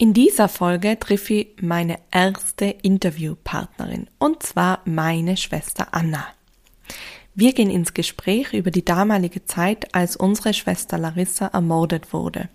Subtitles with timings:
[0.00, 6.24] In dieser Folge treffe ich meine erste Interviewpartnerin und zwar meine Schwester Anna.
[7.34, 12.48] Wir gehen ins Gespräch über die damalige Zeit, als unsere Schwester Larissa ermordet wurde.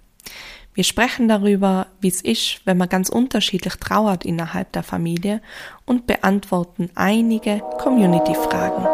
[0.74, 5.40] Wir sprechen darüber, wie es ist, wenn man ganz unterschiedlich trauert innerhalb der Familie
[5.86, 8.88] und beantworten einige Community-Fragen.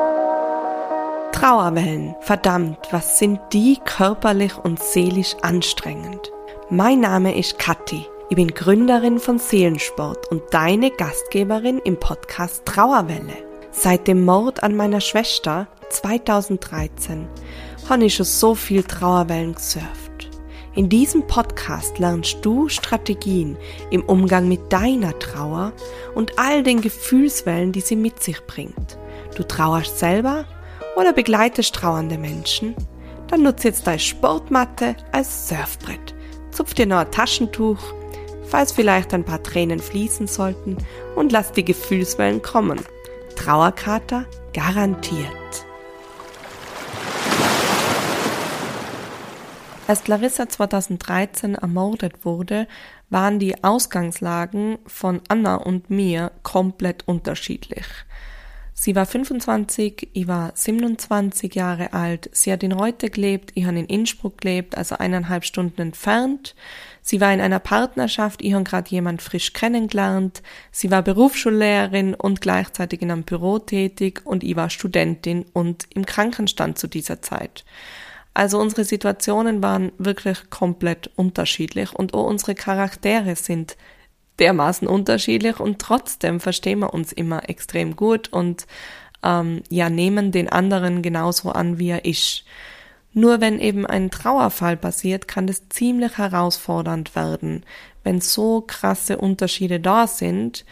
[1.31, 6.33] Trauerwellen, verdammt, was sind die körperlich und seelisch anstrengend?
[6.69, 8.10] Mein Name ist Kathi.
[8.31, 13.33] Ich bin Gründerin von Seelensport und deine Gastgeberin im Podcast Trauerwelle.
[13.71, 17.27] Seit dem Mord an meiner Schwester 2013
[17.89, 20.29] habe ich schon so viel Trauerwellen gesurft.
[20.75, 23.57] In diesem Podcast lernst du Strategien
[23.89, 25.73] im Umgang mit deiner Trauer
[26.15, 28.97] und all den Gefühlswellen, die sie mit sich bringt.
[29.35, 30.45] Du trauerst selber
[30.95, 32.75] oder begleitest trauernde Menschen?
[33.27, 36.15] Dann nutze jetzt deine Sportmatte als Surfbrett.
[36.51, 37.81] Zupf dir noch ein Taschentuch,
[38.51, 40.77] falls vielleicht ein paar Tränen fließen sollten
[41.15, 42.81] und lass die Gefühlswellen kommen.
[43.37, 45.31] Trauerkater garantiert.
[49.87, 52.67] Als Larissa 2013 ermordet wurde,
[53.09, 57.85] waren die Ausgangslagen von Anna und mir komplett unterschiedlich.
[58.73, 62.29] Sie war 25, ich war 27 Jahre alt.
[62.33, 66.55] Sie hat in Reute gelebt, ich habe in Innsbruck gelebt, also eineinhalb Stunden entfernt.
[67.01, 70.43] Sie war in einer Partnerschaft, ich habe gerade jemand frisch kennengelernt.
[70.71, 76.05] Sie war Berufsschullehrerin und gleichzeitig in einem Büro tätig und ich war Studentin und im
[76.05, 77.65] Krankenstand zu dieser Zeit.
[78.33, 83.75] Also unsere Situationen waren wirklich komplett unterschiedlich und auch unsere Charaktere sind
[84.39, 88.67] dermaßen unterschiedlich und trotzdem verstehen wir uns immer extrem gut und
[89.23, 92.45] ähm, ja nehmen den anderen genauso an, wie er ist.
[93.13, 97.65] Nur wenn eben ein Trauerfall passiert, kann das ziemlich herausfordernd werden,
[98.03, 100.65] wenn so krasse Unterschiede da sind.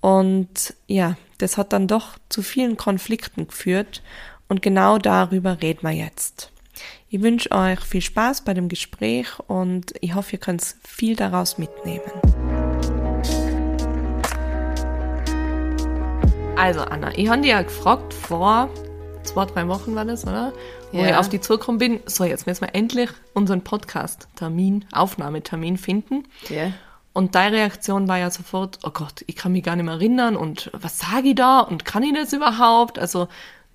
[0.00, 4.02] Und ja, das hat dann doch zu vielen Konflikten geführt.
[4.48, 6.50] Und genau darüber reden wir jetzt.
[7.08, 11.58] Ich wünsche euch viel Spaß bei dem Gespräch und ich hoffe, ihr könnt viel daraus
[11.58, 12.10] mitnehmen.
[16.56, 18.70] Also Anna, ich habe dich ja gefragt vor
[19.24, 20.52] zwei, drei Wochen war das, oder?
[20.92, 21.10] Wo ja.
[21.10, 26.24] ich auf die zugekommen bin, so jetzt müssen wir endlich unseren Podcast-Termin, Aufnahmetermin finden.
[26.48, 26.72] Ja.
[27.12, 30.36] Und deine Reaktion war ja sofort, oh Gott, ich kann mich gar nicht mehr erinnern
[30.36, 32.98] und was sage ich da und kann ich das überhaupt?
[32.98, 33.28] Also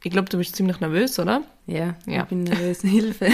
[0.03, 1.41] ich glaube, du bist ziemlich nervös, oder?
[1.65, 2.23] Ja, ja.
[2.23, 2.81] ich bin nervös.
[2.83, 3.27] Hilfe.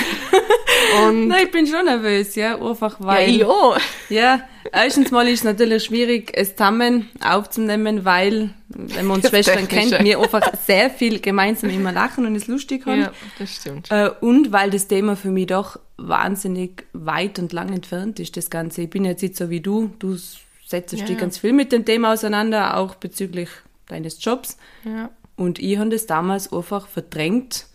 [1.07, 3.29] Und Nein, ich bin schon nervös, ja, einfach weil...
[3.29, 4.41] Ja, ich Ja,
[4.71, 9.91] erstens mal ist es natürlich schwierig, es zusammen aufzunehmen, weil, wenn man uns Schwestern kennt,
[10.03, 13.01] wir einfach sehr viel gemeinsam immer lachen und es lustig haben.
[13.01, 13.91] Ja, das stimmt.
[13.91, 18.49] Äh, und weil das Thema für mich doch wahnsinnig weit und lang entfernt ist, das
[18.49, 18.83] Ganze.
[18.83, 20.17] Ich bin jetzt nicht so wie du, du
[20.65, 23.49] setzt ja, dich ganz viel mit dem Thema auseinander, auch bezüglich
[23.87, 24.57] deines Jobs.
[24.85, 25.09] Ja.
[25.35, 27.67] Und ich habe das damals einfach verdrängt.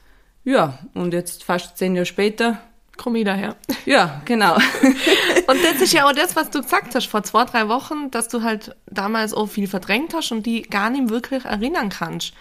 [0.45, 2.61] Ja, und jetzt fast zehn Jahre später
[2.99, 3.57] komme ich daher.
[3.87, 4.55] Ja, genau.
[5.47, 8.29] und das ist ja auch das, was du gesagt hast vor zwei, drei Wochen, dass
[8.29, 12.35] du halt damals auch viel verdrängt hast und die gar nicht wirklich erinnern kannst.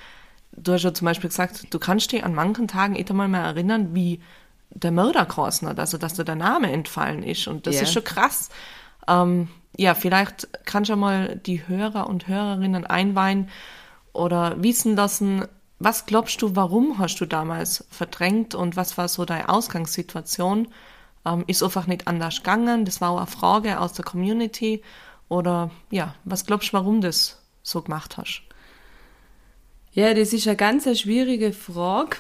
[0.52, 3.44] Du hast ja zum Beispiel gesagt, du kannst dich an manchen Tagen nicht einmal mehr
[3.44, 4.20] erinnern, wie
[4.72, 7.48] der Mörder hat, also dass dir der Name entfallen ist.
[7.48, 7.84] Und das yeah.
[7.84, 8.50] ist schon krass.
[9.08, 9.48] Ähm,
[9.78, 13.50] ja, vielleicht kannst du mal die Hörer und Hörerinnen einweihen,
[14.18, 15.46] oder wissen lassen,
[15.80, 20.70] was glaubst du, warum hast du damals verdrängt und was war so deine Ausgangssituation?
[21.26, 22.84] Ähm, ist einfach nicht anders gegangen?
[22.84, 24.82] Das war auch eine Frage aus der Community.
[25.30, 28.42] Oder ja, was glaubst du, warum das so gemacht hast?
[29.92, 32.18] Ja, das ist eine ganz schwierige Frage,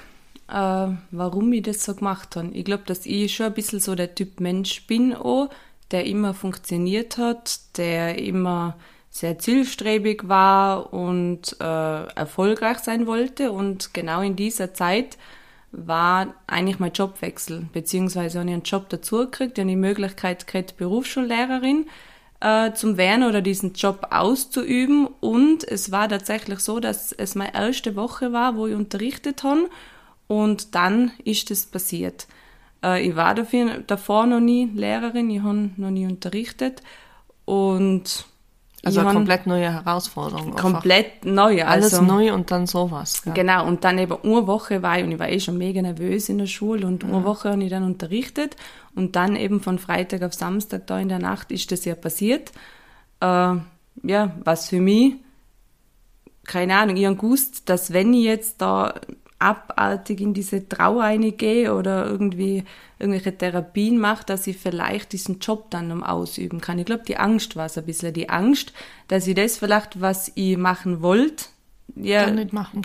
[0.49, 2.49] äh, warum ich das so gemacht habe.
[2.49, 5.49] Ich glaube, dass ich schon ein bisschen so der Typ Mensch bin, auch,
[5.89, 8.77] der immer funktioniert hat, der immer
[9.17, 13.51] sehr zielstrebig war und äh, erfolgreich sein wollte.
[13.51, 15.17] Und genau in dieser Zeit
[15.71, 20.77] war eigentlich mein Jobwechsel, beziehungsweise habe ich einen Job dazu gekriegt, ich die Möglichkeit gekriegt,
[20.77, 21.87] Berufsschullehrerin
[22.39, 25.07] äh, zum werden oder diesen Job auszuüben.
[25.19, 29.69] Und es war tatsächlich so, dass es meine erste Woche war, wo ich unterrichtet habe.
[30.27, 32.27] Und dann ist es passiert.
[32.83, 36.81] Äh, ich war dafür, davor noch nie Lehrerin, ich habe noch nie unterrichtet.
[37.45, 38.25] Und
[38.87, 40.55] also eine komplett neue Herausforderung.
[40.55, 41.63] Komplett neu.
[41.63, 43.21] Alles also, neu und dann sowas.
[43.23, 43.33] Gell?
[43.33, 46.29] Genau, und dann eben eine Woche war ich, und ich war eh schon mega nervös
[46.29, 47.09] in der Schule, und ja.
[47.09, 48.55] eine Woche habe ich dann unterrichtet.
[48.95, 52.51] Und dann eben von Freitag auf Samstag da in der Nacht ist das ja passiert.
[53.19, 53.55] Äh,
[54.03, 55.13] ja, was für mich,
[56.45, 58.95] keine Ahnung, ich habe gewusst, dass wenn ich jetzt da
[59.39, 62.63] abartig in diese Trauer gehe oder irgendwie
[62.99, 66.79] irgendwelche Therapien mache, dass ich vielleicht diesen Job dann um ausüben kann.
[66.79, 68.13] Ich glaube, die Angst war es ein bisschen.
[68.13, 68.73] Die Angst,
[69.07, 71.45] dass ich das vielleicht, was ich machen wollte,
[71.95, 72.29] ja,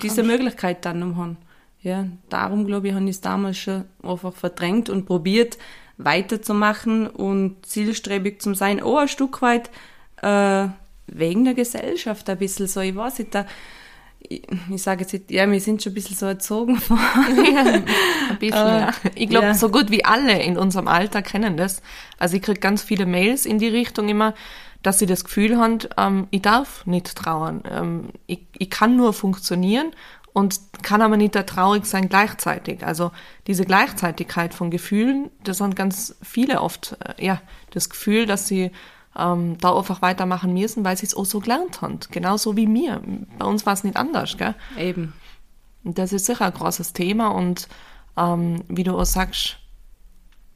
[0.02, 1.37] diese Möglichkeit dann um haben.
[1.81, 5.58] Ja, darum glaube ich, habe ich es damals schon einfach verdrängt und probiert,
[5.96, 8.81] weiterzumachen und zielstrebig zu sein.
[8.81, 9.70] Auch ein Stück weit
[10.22, 10.69] äh,
[11.06, 12.81] wegen der Gesellschaft ein bisschen so.
[12.81, 13.46] Ich weiß nicht, da,
[14.29, 17.55] ich, ich sage jetzt, ja, wir sind schon ein bisschen so erzogen worden.
[17.55, 17.65] ja,
[18.31, 18.93] ein bisschen, ja.
[19.15, 19.55] Ich glaube, ja.
[19.55, 21.83] so gut wie alle in unserem Alter kennen das.
[22.19, 24.35] Also ich kriege ganz viele Mails in die Richtung immer,
[24.83, 27.63] dass sie das Gefühl haben, ähm, ich darf nicht trauern.
[27.71, 29.93] Ähm, ich, ich kann nur funktionieren
[30.33, 32.85] und kann aber nicht da traurig sein gleichzeitig.
[32.85, 33.13] Also
[33.47, 37.41] diese Gleichzeitigkeit von Gefühlen, das haben ganz viele oft, äh, ja,
[37.71, 38.71] das Gefühl, dass sie
[39.17, 41.99] ähm, da einfach weitermachen müssen, weil sie es auch so gelernt haben.
[42.11, 43.03] Genauso wie mir.
[43.38, 44.55] Bei uns war es nicht anders, gell?
[44.79, 45.12] Eben.
[45.85, 47.69] Und das ist sicher ein großes Thema und
[48.17, 49.59] ähm, wie du auch sagst,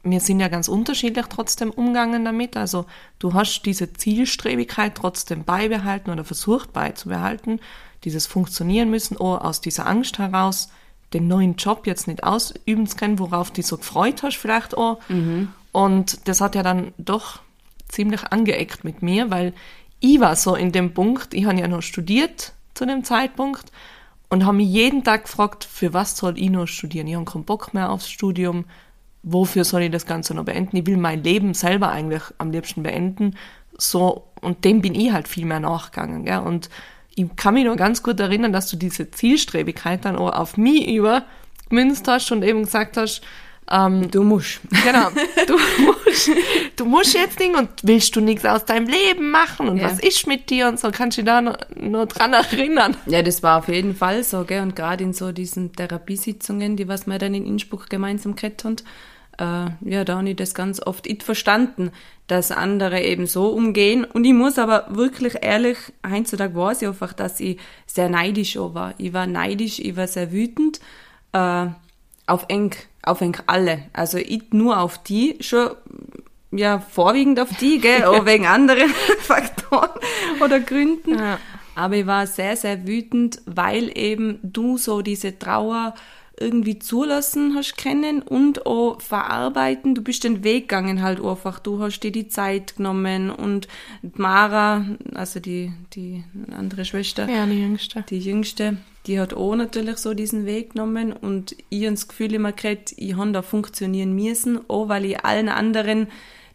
[0.03, 2.55] wir sind ja ganz unterschiedlich trotzdem umgegangen damit.
[2.55, 2.85] Also
[3.19, 7.59] du hast diese Zielstrebigkeit trotzdem beibehalten oder versucht beizubehalten
[8.03, 10.69] dieses Funktionieren müssen, oh, aus dieser Angst heraus
[11.13, 14.99] den neuen Job jetzt nicht ausüben zu können, worauf du so gefreut hast vielleicht auch.
[15.09, 15.49] Mhm.
[15.71, 17.39] Und das hat ja dann doch
[17.89, 19.53] ziemlich angeeckt mit mir, weil
[19.99, 23.71] ich war so in dem Punkt, ich habe ja noch studiert zu dem Zeitpunkt
[24.29, 27.07] und habe mich jeden Tag gefragt, für was soll ich noch studieren?
[27.07, 28.65] Ich habe keinen Bock mehr aufs Studium.
[29.23, 30.77] Wofür soll ich das Ganze noch beenden?
[30.77, 33.35] Ich will mein Leben selber eigentlich am liebsten beenden.
[33.77, 36.25] So, und dem bin ich halt viel mehr nachgegangen.
[36.25, 36.39] Gell?
[36.39, 36.69] Und
[37.15, 40.87] ich kann mich noch ganz gut erinnern, dass du diese Zielstrebigkeit dann auch auf mich
[40.87, 43.21] übergemünzt hast und eben gesagt hast,
[43.69, 44.61] ähm, du musst.
[44.83, 45.09] Genau,
[45.47, 46.31] du musst,
[46.75, 49.85] du musst jetzt Ding und willst du nichts aus deinem Leben machen und ja.
[49.85, 52.95] was ist mit dir und so, kannst du dich da noch dran erinnern.
[53.05, 56.87] Ja, das war auf jeden Fall so, gell, und gerade in so diesen Therapiesitzungen, die
[56.87, 58.77] was wir dann in Innsbruck gemeinsam gehabt haben,
[59.37, 61.91] äh, ja, da habe ich das ganz oft nicht verstanden,
[62.27, 64.03] dass andere eben so umgehen.
[64.03, 65.77] Und ich muss aber wirklich ehrlich,
[66.09, 68.93] heutzutage weiß ich einfach, dass ich sehr neidisch auch war.
[68.97, 70.79] Ich war neidisch, ich war sehr wütend,
[71.33, 71.67] äh,
[72.25, 72.75] auf eng,
[73.07, 73.83] auf alle.
[73.93, 75.71] Also ich nur auf die, schon,
[76.51, 78.89] ja, vorwiegend auf die, gell, auch wegen anderen
[79.19, 79.89] Faktoren
[80.43, 81.17] oder Gründen.
[81.17, 81.39] Ja.
[81.75, 85.93] Aber ich war sehr, sehr wütend, weil eben du so diese Trauer
[86.39, 89.95] irgendwie zulassen hast kennen und auch verarbeiten.
[89.95, 91.59] Du bist den Weg gegangen halt einfach.
[91.59, 93.67] Du hast dir die Zeit genommen und
[94.15, 97.27] Mara, also die, die andere Schwester.
[97.27, 98.03] Ja, die jüngste.
[98.09, 98.77] Die jüngste,
[99.07, 102.93] die hat auch natürlich so diesen Weg genommen und ich habe das Gefühl immer gehabt,
[102.97, 106.07] ich habe da funktionieren müssen, auch weil ich allen anderen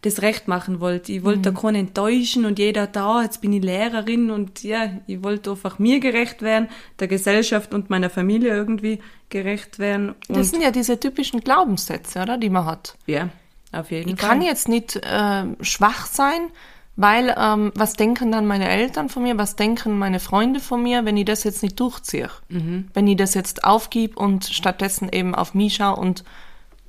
[0.03, 1.13] das recht machen wollte.
[1.13, 1.55] Ich wollte mhm.
[1.55, 5.79] da keinen enttäuschen und jeder da, jetzt bin ich Lehrerin und ja, ich wollte einfach
[5.79, 6.67] mir gerecht werden,
[6.99, 10.13] der Gesellschaft und meiner Familie irgendwie gerecht werden.
[10.27, 12.97] Das sind ja diese typischen Glaubenssätze, oder, die man hat.
[13.07, 13.29] Ja,
[13.71, 14.23] auf jeden ich Fall.
[14.23, 16.49] Ich kann jetzt nicht äh, schwach sein,
[16.95, 21.05] weil ähm, was denken dann meine Eltern von mir, was denken meine Freunde von mir,
[21.05, 22.29] wenn ich das jetzt nicht durchziehe?
[22.49, 22.89] Mhm.
[22.93, 26.23] Wenn ich das jetzt aufgib und stattdessen eben auf mich schaue und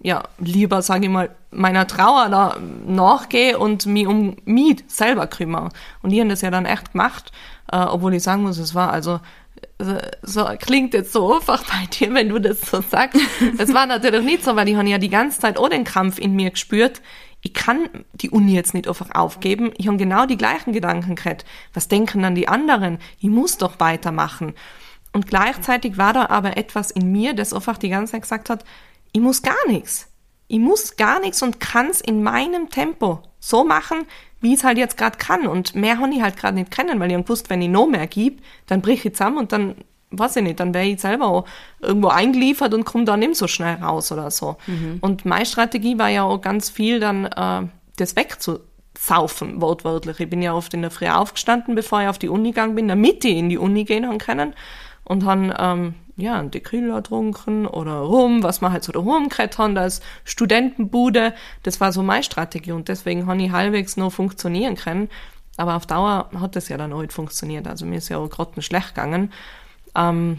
[0.00, 5.70] ja, lieber, sage ich mal, meiner Trauer da nachgehe und mich um mich selber kümmere.
[6.02, 7.32] Und die haben das ja dann echt gemacht,
[7.72, 9.20] äh, obwohl ich sagen muss, es war also
[10.22, 13.20] so klingt jetzt so einfach bei dir, wenn du das so sagst.
[13.58, 16.18] Es war natürlich nicht so, weil ich habe ja die ganze Zeit auch den Kampf
[16.18, 17.00] in mir gespürt.
[17.44, 19.70] Ich kann die Uni jetzt nicht einfach aufgeben.
[19.76, 21.44] Ich habe genau die gleichen Gedanken gehabt.
[21.74, 22.98] Was denken dann die anderen?
[23.20, 24.54] Ich muss doch weitermachen.
[25.12, 28.64] Und gleichzeitig war da aber etwas in mir, das einfach die ganze Zeit gesagt hat,
[29.12, 30.08] ich muss gar nichts.
[30.48, 34.06] Ich muss gar nichts und kann es in meinem Tempo so machen,
[34.40, 35.46] wie es halt jetzt gerade kann.
[35.46, 38.06] Und mehr habe ich halt gerade nicht kennen, weil ich gewusst, wenn ich noch mehr
[38.06, 39.74] gebe, dann brich ich zusammen und dann,
[40.18, 41.44] weiß ich nicht, dann wäre ich selber auch
[41.80, 44.56] irgendwo eingeliefert und komme da nicht so schnell raus oder so.
[44.66, 44.98] Mhm.
[45.00, 47.66] Und meine Strategie war ja auch ganz viel dann, äh,
[47.96, 50.20] das wegzusaufen, wortwörtlich.
[50.20, 52.88] Ich bin ja oft in der Früh aufgestanden, bevor ich auf die Uni gegangen bin,
[52.88, 54.54] damit ich in die Uni gehen können
[55.04, 59.58] und han ähm, ja, ein Tequila getrunken oder Rum, was man halt so daheim gekriegt
[59.58, 61.34] haben, als Studentenbude.
[61.62, 65.08] Das war so meine Strategie und deswegen habe ich halbwegs noch funktionieren können.
[65.56, 67.66] Aber auf Dauer hat das ja dann auch nicht funktioniert.
[67.66, 69.32] Also mir ist ja auch gerade schlecht gegangen.
[69.94, 70.38] Ähm,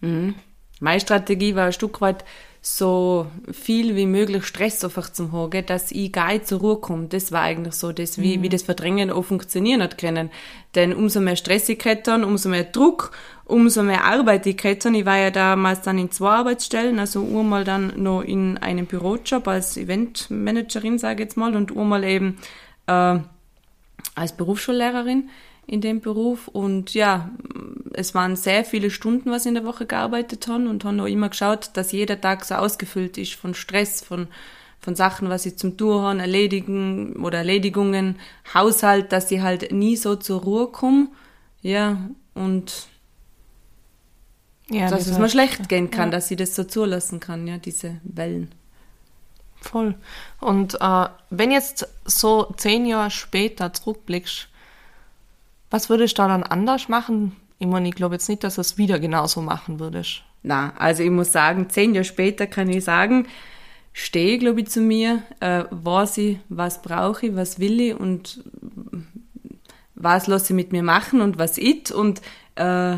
[0.00, 0.34] mhm.
[0.80, 2.24] Meine Strategie war ein Stück weit
[2.68, 7.06] so viel wie möglich Stress einfach zum haben, dass ich gar nicht zur Ruhe komme.
[7.06, 8.42] Das war eigentlich so das, wie, mhm.
[8.42, 10.30] wie das Verdrängen auch funktionieren hat können.
[10.74, 13.12] Denn umso mehr Stress ich hatte, umso mehr Druck,
[13.44, 14.88] umso mehr Arbeit ich hatte.
[14.88, 19.46] Ich war ja damals dann in zwei Arbeitsstellen, also einmal dann noch in einem Bürojob
[19.46, 22.36] als Eventmanagerin, sage ich jetzt mal, und einmal eben
[22.88, 23.20] äh,
[24.16, 25.30] als Berufsschullehrerin
[25.66, 27.30] in dem Beruf und ja,
[27.92, 31.06] es waren sehr viele Stunden, was ich in der Woche gearbeitet habe und habe auch
[31.06, 34.28] immer geschaut, dass jeder Tag so ausgefüllt ist von Stress, von,
[34.78, 38.16] von Sachen, was ich zum Tun habe, Erledigen oder Erledigungen,
[38.54, 41.08] Haushalt, dass ich halt nie so zur Ruhe komme.
[41.62, 41.98] Ja,
[42.34, 42.86] und
[44.70, 46.12] ja, dass es mir schlecht gehen kann, ja.
[46.12, 48.52] dass ich das so zulassen kann, ja, diese Wellen.
[49.60, 49.96] Voll.
[50.40, 54.48] Und äh, wenn jetzt so zehn Jahre später zurückblickst,
[55.76, 57.36] was würdest du da dann anders machen?
[57.58, 60.22] Ich meine, ich glaube jetzt nicht, dass du es wieder genauso machen würdest.
[60.42, 63.26] Na, also ich muss sagen, zehn Jahre später kann ich sagen,
[63.92, 68.42] stehe, glaube ich, zu mir, äh, weiß ich, was brauche ich, was will ich und
[69.94, 72.22] was lasse ich mit mir machen und was ich und
[72.54, 72.96] äh,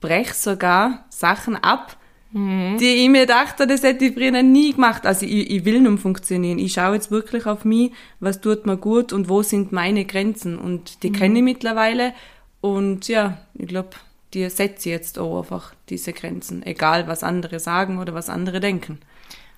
[0.00, 1.96] breche sogar Sachen ab,
[2.36, 2.76] mhm.
[2.78, 5.06] die ich mir dachte, das hätte ich früher nie gemacht.
[5.06, 6.58] Also ich, ich will nun funktionieren.
[6.58, 10.58] Ich schaue jetzt wirklich auf mich, was tut mir gut und wo sind meine Grenzen.
[10.58, 11.14] Und die mhm.
[11.14, 12.12] kenne ich mittlerweile.
[12.60, 13.90] Und ja, ich glaube,
[14.34, 16.62] die setze ich jetzt auch einfach, diese Grenzen.
[16.64, 18.98] Egal, was andere sagen oder was andere denken.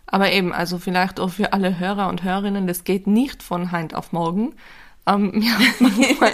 [0.06, 3.94] Aber eben, also vielleicht auch für alle Hörer und Hörerinnen, das geht nicht von Hand
[3.94, 4.54] auf morgen.
[5.08, 5.58] Ähm, ja,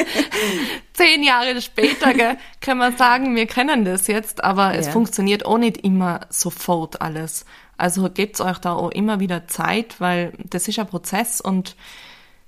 [0.92, 4.80] zehn Jahre später kann man sagen, wir kennen das jetzt, aber ja.
[4.80, 7.44] es funktioniert auch nicht immer sofort alles.
[7.76, 11.76] Also gebt euch da auch immer wieder Zeit, weil das ist ein Prozess und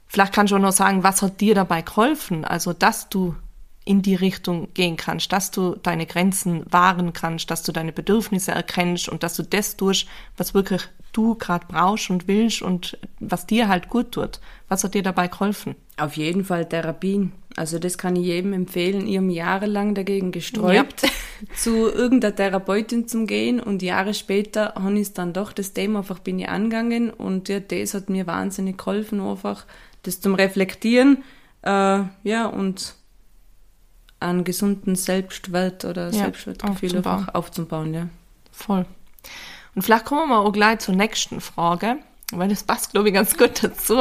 [0.07, 2.45] vielleicht kannst du auch noch sagen, was hat dir dabei geholfen?
[2.45, 3.35] Also, dass du
[3.87, 8.51] in die Richtung gehen kannst, dass du deine Grenzen wahren kannst, dass du deine Bedürfnisse
[8.51, 13.47] erkennst und dass du das tust, was wirklich du gerade brauchst und willst und was
[13.47, 14.41] dir halt gut tut.
[14.69, 15.77] Was hat dir dabei geholfen?
[15.97, 17.33] Auf jeden Fall Therapien.
[17.55, 19.07] Also das kann ich jedem empfehlen.
[19.07, 21.09] Ich habe jahrelang dagegen gesträubt, ja.
[21.57, 26.01] zu irgendeiner Therapeutin zu gehen und Jahre später habe ich es dann doch, das Thema
[26.01, 29.65] einfach bin ich angegangen und ja, das hat mir wahnsinnig geholfen, einfach
[30.03, 31.23] das zum Reflektieren.
[31.63, 32.97] Äh, ja, und
[34.21, 37.29] einen gesunden Selbstwert oder ja, Selbstwertgefühl aufzubauen.
[37.31, 38.09] aufzubauen, ja.
[38.53, 38.87] Voll.
[39.75, 41.99] Und vielleicht kommen wir auch gleich zur nächsten Frage,
[42.33, 43.99] weil das passt, glaube ich, ganz gut dazu.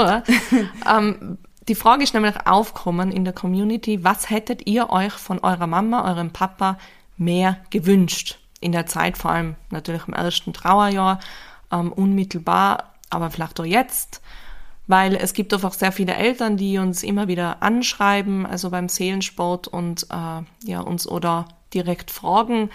[0.89, 5.67] ähm, die Frage ist nämlich aufgekommen in der Community, was hättet ihr euch von eurer
[5.67, 6.77] Mama, eurem Papa
[7.17, 8.39] mehr gewünscht?
[8.61, 11.19] In der Zeit, vor allem natürlich im ersten Trauerjahr,
[11.71, 14.21] ähm, unmittelbar, aber vielleicht auch jetzt
[14.87, 19.67] weil es gibt einfach sehr viele Eltern, die uns immer wieder anschreiben, also beim Seelensport
[19.67, 22.69] und äh, ja uns oder direkt fragen,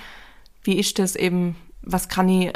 [0.63, 2.53] wie ist das eben, was kann ich äh,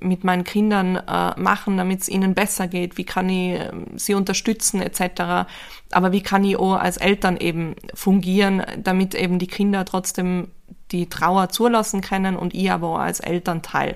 [0.00, 4.14] mit meinen Kindern äh, machen, damit es ihnen besser geht, wie kann ich äh, sie
[4.14, 5.48] unterstützen etc.
[5.92, 10.48] Aber wie kann ich auch als Eltern eben fungieren, damit eben die Kinder trotzdem
[10.90, 13.94] die Trauer zulassen können und ich aber auch als Elternteil.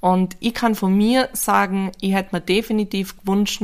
[0.00, 3.62] Und ich kann von mir sagen, ich hätte mir definitiv gewünscht,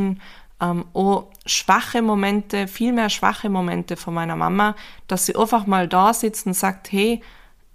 [0.60, 4.74] ähm, auch schwache Momente, viel mehr schwache Momente von meiner Mama,
[5.06, 7.22] dass sie einfach mal da sitzt und sagt, hey,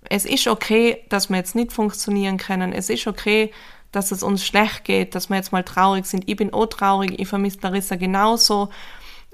[0.09, 3.51] es ist okay, dass wir jetzt nicht funktionieren können, es ist okay,
[3.91, 6.27] dass es uns schlecht geht, dass wir jetzt mal traurig sind.
[6.27, 8.69] Ich bin auch traurig, ich vermisse Larissa genauso,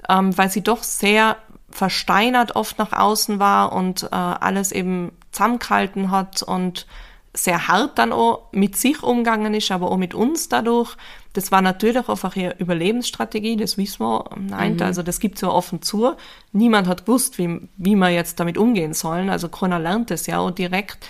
[0.08, 1.36] ähm, weil sie doch sehr
[1.70, 6.86] versteinert oft nach außen war und äh, alles eben zusammengehalten hat und
[7.36, 10.96] sehr hart dann auch mit sich umgegangen ist, aber auch mit uns dadurch.
[11.32, 14.24] Das war natürlich einfach ihre Überlebensstrategie, das wissen wir.
[14.36, 14.82] Nein, mhm.
[14.82, 16.14] also das gibt es ja offen zu.
[16.52, 19.28] Niemand hat gewusst, wie, wie man jetzt damit umgehen sollen.
[19.28, 21.08] Also keiner lernt es ja auch direkt.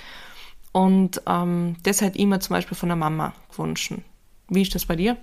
[0.72, 3.92] Und ähm, das hätte ich mir zum Beispiel von der Mama gewünscht.
[4.48, 5.16] Wie ist das bei dir?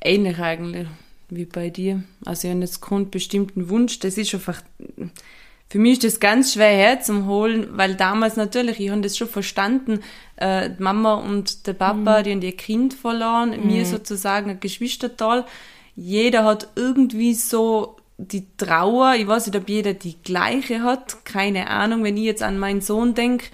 [0.00, 0.86] Ähnlich eigentlich
[1.30, 2.02] wie bei dir.
[2.24, 3.98] Also ich habe jetzt keinen bestimmten Wunsch.
[3.98, 4.60] Das ist einfach
[5.74, 10.04] für mich ist das ganz schwer herzuholen, weil damals natürlich, ich habe das schon verstanden,
[10.36, 12.22] äh, die Mama und der Papa, mhm.
[12.22, 13.66] die haben ihr Kind verloren, mhm.
[13.66, 15.44] mir sozusagen ein Geschwistertal.
[15.96, 21.68] Jeder hat irgendwie so die Trauer, ich weiß nicht, ob jeder die gleiche hat, keine
[21.68, 23.46] Ahnung, wenn ich jetzt an meinen Sohn denke,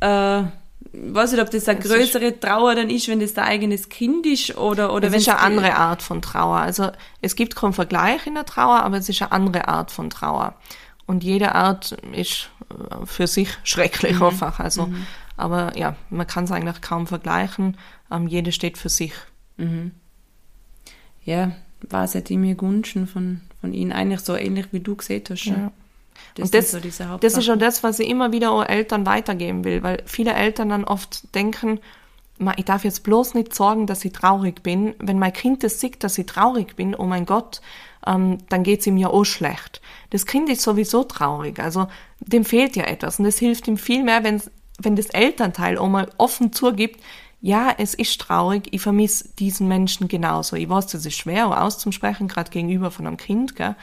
[0.00, 3.46] äh, ich weiß nicht, ob das eine das größere Trauer dann ist, wenn das dein
[3.46, 6.58] eigenes Kind ist oder, oder wenn es ist eine andere Art von Trauer.
[6.58, 6.90] Also
[7.22, 10.56] es gibt keinen Vergleich in der Trauer, aber es ist eine andere Art von Trauer.
[11.06, 14.24] Und jede Art ist äh, für sich schrecklich mhm.
[14.24, 14.60] einfach.
[14.60, 15.06] Also, mhm.
[15.36, 17.76] aber ja, man kann es eigentlich kaum vergleichen.
[18.10, 19.12] Ähm, jede steht für sich.
[19.56, 19.92] Mhm.
[21.24, 21.52] Ja,
[21.88, 23.92] was hätte ich mir gewünscht von, von ihnen?
[23.92, 25.44] Eigentlich so ähnlich wie du gesehen hast.
[25.44, 25.72] Ja.
[26.34, 29.64] Das, und das, so das ist schon das, was ich immer wieder auch Eltern weitergeben
[29.64, 31.80] will, weil viele Eltern dann oft denken,
[32.56, 34.94] ich darf jetzt bloß nicht sorgen, dass ich traurig bin.
[34.98, 37.60] Wenn mein Kind das sieht, dass ich traurig bin, oh mein Gott,
[38.06, 39.80] ähm, dann geht's ihm ja auch schlecht.
[40.10, 41.86] Das Kind ist sowieso traurig, also
[42.20, 44.42] dem fehlt ja etwas und es hilft ihm viel mehr, wenn,
[44.78, 47.00] wenn das Elternteil auch mal offen zugibt,
[47.40, 50.56] ja, es ist traurig, ich vermisse diesen Menschen genauso.
[50.56, 53.76] Ich weiß, das ist schwer auch auszusprechen, gerade gegenüber von einem Kind, gell?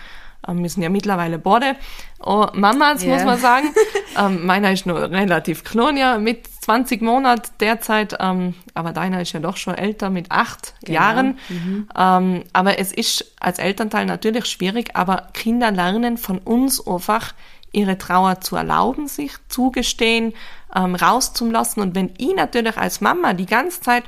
[0.48, 1.76] Ähm, wir sind ja mittlerweile beide
[2.20, 3.14] oh, Mamas, yeah.
[3.14, 3.68] muss man sagen.
[4.18, 9.34] ähm, meiner ist nur relativ klein, ja, mit 20 Monaten derzeit, ähm, aber deiner ist
[9.34, 11.00] ja doch schon älter mit acht genau.
[11.00, 11.40] Jahren.
[11.50, 11.90] Mhm.
[11.98, 17.34] Ähm, aber es ist als Elternteil natürlich schwierig, aber Kinder lernen von uns einfach,
[17.72, 20.34] ihre Trauer zu erlauben, sich zugestehen,
[20.76, 21.82] ähm, rauszulassen.
[21.82, 24.04] Und wenn ich natürlich als Mama die ganze Zeit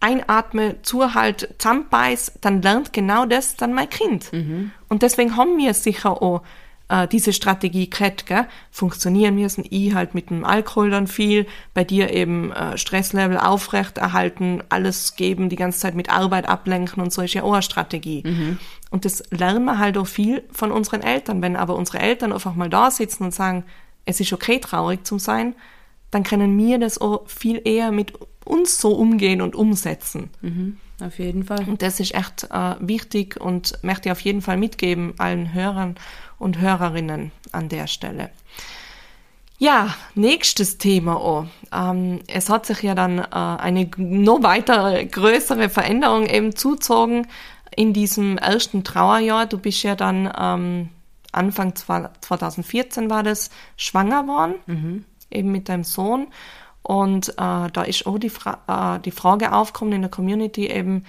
[0.00, 4.32] einatme, zuhalt, zusammenbeiß, dann lernt genau das dann mein Kind.
[4.32, 4.72] Mhm.
[4.88, 6.42] Und deswegen haben wir sicher auch
[6.92, 8.46] äh, diese Strategie gehabt, gell?
[8.70, 9.64] funktionieren müssen.
[9.70, 15.16] Ich halt mit dem Alkohol dann viel, bei dir eben äh, Stresslevel aufrecht erhalten, alles
[15.16, 18.22] geben, die ganze Zeit mit Arbeit ablenken und so ist ja auch eine Strategie.
[18.26, 18.58] Mhm.
[18.90, 21.40] Und das lernen wir halt auch viel von unseren Eltern.
[21.40, 23.64] Wenn aber unsere Eltern einfach mal da sitzen und sagen,
[24.04, 25.54] es ist okay, traurig zu sein,
[26.10, 28.12] dann können wir das auch viel eher mit
[28.44, 30.28] uns so umgehen und umsetzen.
[30.42, 31.64] Mhm, auf jeden Fall.
[31.66, 35.96] Und das ist echt äh, wichtig und möchte ich auf jeden Fall mitgeben allen Hörern
[36.42, 38.30] und Hörerinnen an der Stelle.
[39.58, 41.20] Ja, nächstes Thema.
[41.22, 41.46] Oh.
[41.72, 47.28] Ähm, es hat sich ja dann äh, eine noch weitere größere Veränderung eben zuzogen
[47.74, 49.46] in diesem ersten Trauerjahr.
[49.46, 50.88] Du bist ja dann ähm,
[51.30, 55.04] Anfang 2014 war das schwanger worden, mhm.
[55.30, 56.26] eben mit deinem Sohn.
[56.82, 61.04] Und äh, da ist auch die, Fra äh, die Frage aufgekommen in der Community eben,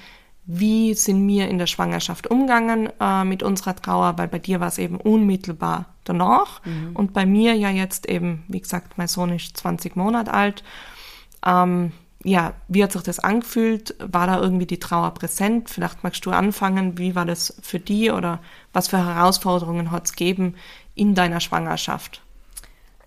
[0.46, 4.68] wie sind wir in der Schwangerschaft umgegangen äh, mit unserer Trauer, weil bei dir war
[4.68, 6.96] es eben unmittelbar danach mhm.
[6.96, 10.64] und bei mir ja jetzt eben, wie gesagt, mein Sohn ist 20 Monate alt.
[11.46, 11.94] Ähm,
[12.26, 13.96] ja, wie hat sich das angefühlt?
[14.00, 15.70] War da irgendwie die Trauer präsent?
[15.70, 18.40] Vielleicht magst du anfangen, wie war das für dich oder
[18.72, 20.56] was für Herausforderungen hat es gegeben
[20.96, 22.23] in deiner Schwangerschaft?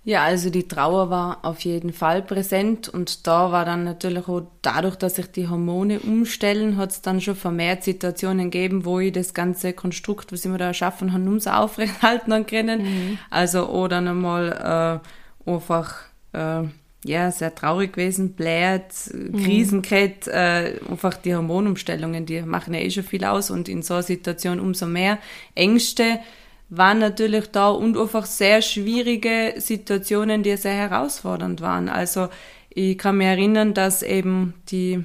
[0.06, 4.42] Ja, also die Trauer war auf jeden Fall präsent und da war dann natürlich auch
[4.62, 9.10] dadurch, dass sich die Hormone umstellen, hat es dann schon vermehrt Situationen gegeben, wo ich
[9.10, 12.82] das ganze Konstrukt, was ich mir da erschaffen habe, umso aufrechterhalten können.
[12.82, 13.18] Mhm.
[13.30, 15.02] Also oder dann einmal
[15.44, 15.96] äh, einfach
[16.34, 16.68] äh,
[17.04, 19.42] ja sehr traurig gewesen, bläht, mhm.
[19.42, 23.82] Krisen gehabt, äh, einfach die Hormonumstellungen, die machen ja eh schon viel aus und in
[23.82, 25.18] so einer Situation umso mehr
[25.56, 26.20] Ängste
[26.68, 31.88] waren natürlich da und einfach sehr schwierige Situationen, die sehr herausfordernd waren.
[31.88, 32.29] Also
[32.70, 35.05] ich kann mich erinnern, dass eben die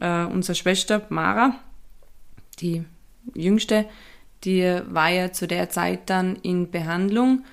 [0.00, 1.54] äh, unsere Schwester Mara,
[2.60, 2.84] die
[3.34, 3.86] jüngste,
[4.44, 7.44] die war ja zu der Zeit dann in Behandlung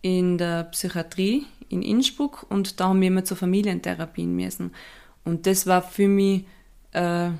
[0.00, 4.72] in der Psychiatrie in Innsbruck und da haben wir immer zur Familientherapie müssen.
[5.24, 6.44] Und das war für mich
[6.92, 7.30] äh,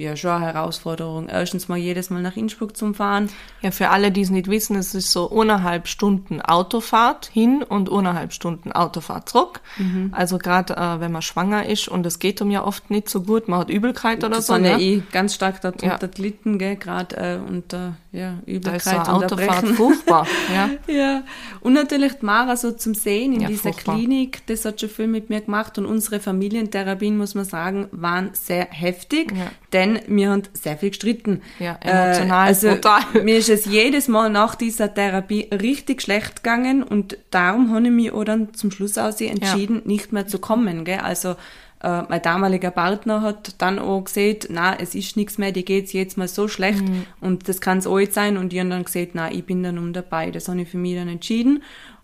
[0.00, 1.28] ja schon eine Herausforderung.
[1.28, 3.28] Erstens mal jedes Mal nach Innsbruck zum Fahren.
[3.62, 7.92] Ja, für alle, die es nicht wissen, es ist so eineinhalb Stunden Autofahrt hin und
[7.92, 9.60] eineinhalb Stunden Autofahrt zurück.
[9.76, 10.12] Mhm.
[10.16, 13.22] Also gerade äh, wenn man schwanger ist und es geht um ja oft nicht so
[13.22, 14.54] gut, man hat Übelkeit oder das so.
[14.54, 14.70] Das ne?
[14.70, 16.06] ja eh ganz stark darunter ja.
[16.06, 20.26] gelitten, gell, gerade äh, unter ja, Übelkeit da ist so Autofahrt furchtbar.
[20.54, 20.70] ja.
[20.92, 21.22] ja.
[21.60, 23.96] Und natürlich die Mara so zum Sehen in ja, dieser furchtbar.
[23.96, 28.30] Klinik, das hat schon viel mit mir gemacht und unsere Familientherapien, muss man sagen, waren
[28.32, 29.32] sehr heftig,
[29.72, 31.42] denn denn wir haben sehr viel gestritten.
[31.58, 33.00] Ja, emotional, äh, also total.
[33.22, 37.92] Mir ist es jedes Mal nach dieser Therapie richtig schlecht gegangen und darum habe ich
[37.92, 39.82] mich auch dann zum Schluss aus entschieden, ja.
[39.84, 40.84] nicht mehr zu kommen.
[40.84, 41.00] Gell?
[41.00, 41.36] Also
[41.82, 45.92] äh, mein damaliger Partner hat dann auch gesehen, na, es ist nichts mehr, die geht's
[45.92, 47.06] jetzt mal so schlecht mhm.
[47.20, 49.62] und das kann es auch jetzt sein und die haben dann gesagt, na, ich bin
[49.62, 50.30] dann um dabei.
[50.30, 51.62] Das habe ich für mich dann entschieden.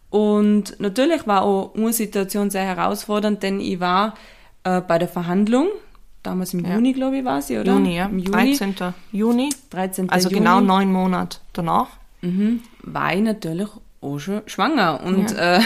[0.09, 4.14] Und natürlich war auch eine Situation sehr herausfordernd, denn ich war
[4.64, 5.68] äh, bei der Verhandlung
[6.27, 6.75] damals im ja.
[6.75, 7.73] Juni, glaube ich, war sie, oder?
[7.73, 8.07] Juni, ja.
[8.07, 8.57] Im Juni.
[8.57, 8.75] 13.
[9.12, 9.51] Juni.
[9.71, 10.11] 13.
[10.11, 10.41] Also Juni.
[10.41, 11.89] genau neun Monate danach.
[12.23, 12.61] Mhm.
[12.83, 13.69] War ich natürlich
[14.01, 15.01] auch schon schwanger.
[15.03, 15.59] Und ja.
[15.59, 15.61] äh,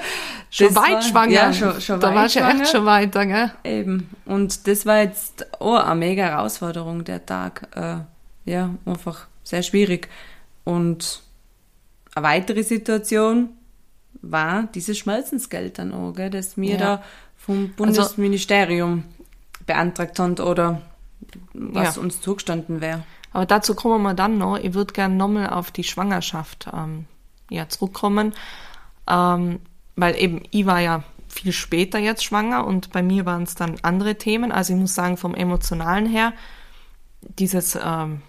[0.50, 1.32] schon weit war, schwanger.
[1.32, 3.52] Ja, schon, schon da war ich echt schon weiter, gell?
[3.64, 4.08] Eben.
[4.24, 7.68] Und das war jetzt auch eine mega Herausforderung, der Tag.
[7.74, 10.08] Äh, ja, einfach sehr schwierig.
[10.64, 11.22] Und
[12.14, 13.50] eine weitere Situation
[14.22, 16.78] war dieses Schmelzensgeld dann auch, gell, das mir ja.
[16.78, 17.02] da
[17.36, 19.15] vom also Bundesministerium also,
[19.66, 20.82] beantragt haben oder
[21.52, 22.02] was ja.
[22.02, 23.04] uns zugestanden wäre.
[23.32, 24.56] Aber dazu kommen wir dann noch.
[24.58, 27.06] Ich würde gerne nochmal auf die Schwangerschaft ähm,
[27.50, 28.32] ja, zurückkommen,
[29.08, 29.60] ähm,
[29.94, 33.76] weil eben ich war ja viel später jetzt schwanger und bei mir waren es dann
[33.82, 34.52] andere Themen.
[34.52, 36.32] Also ich muss sagen, vom Emotionalen her,
[37.20, 38.22] dieses ähm,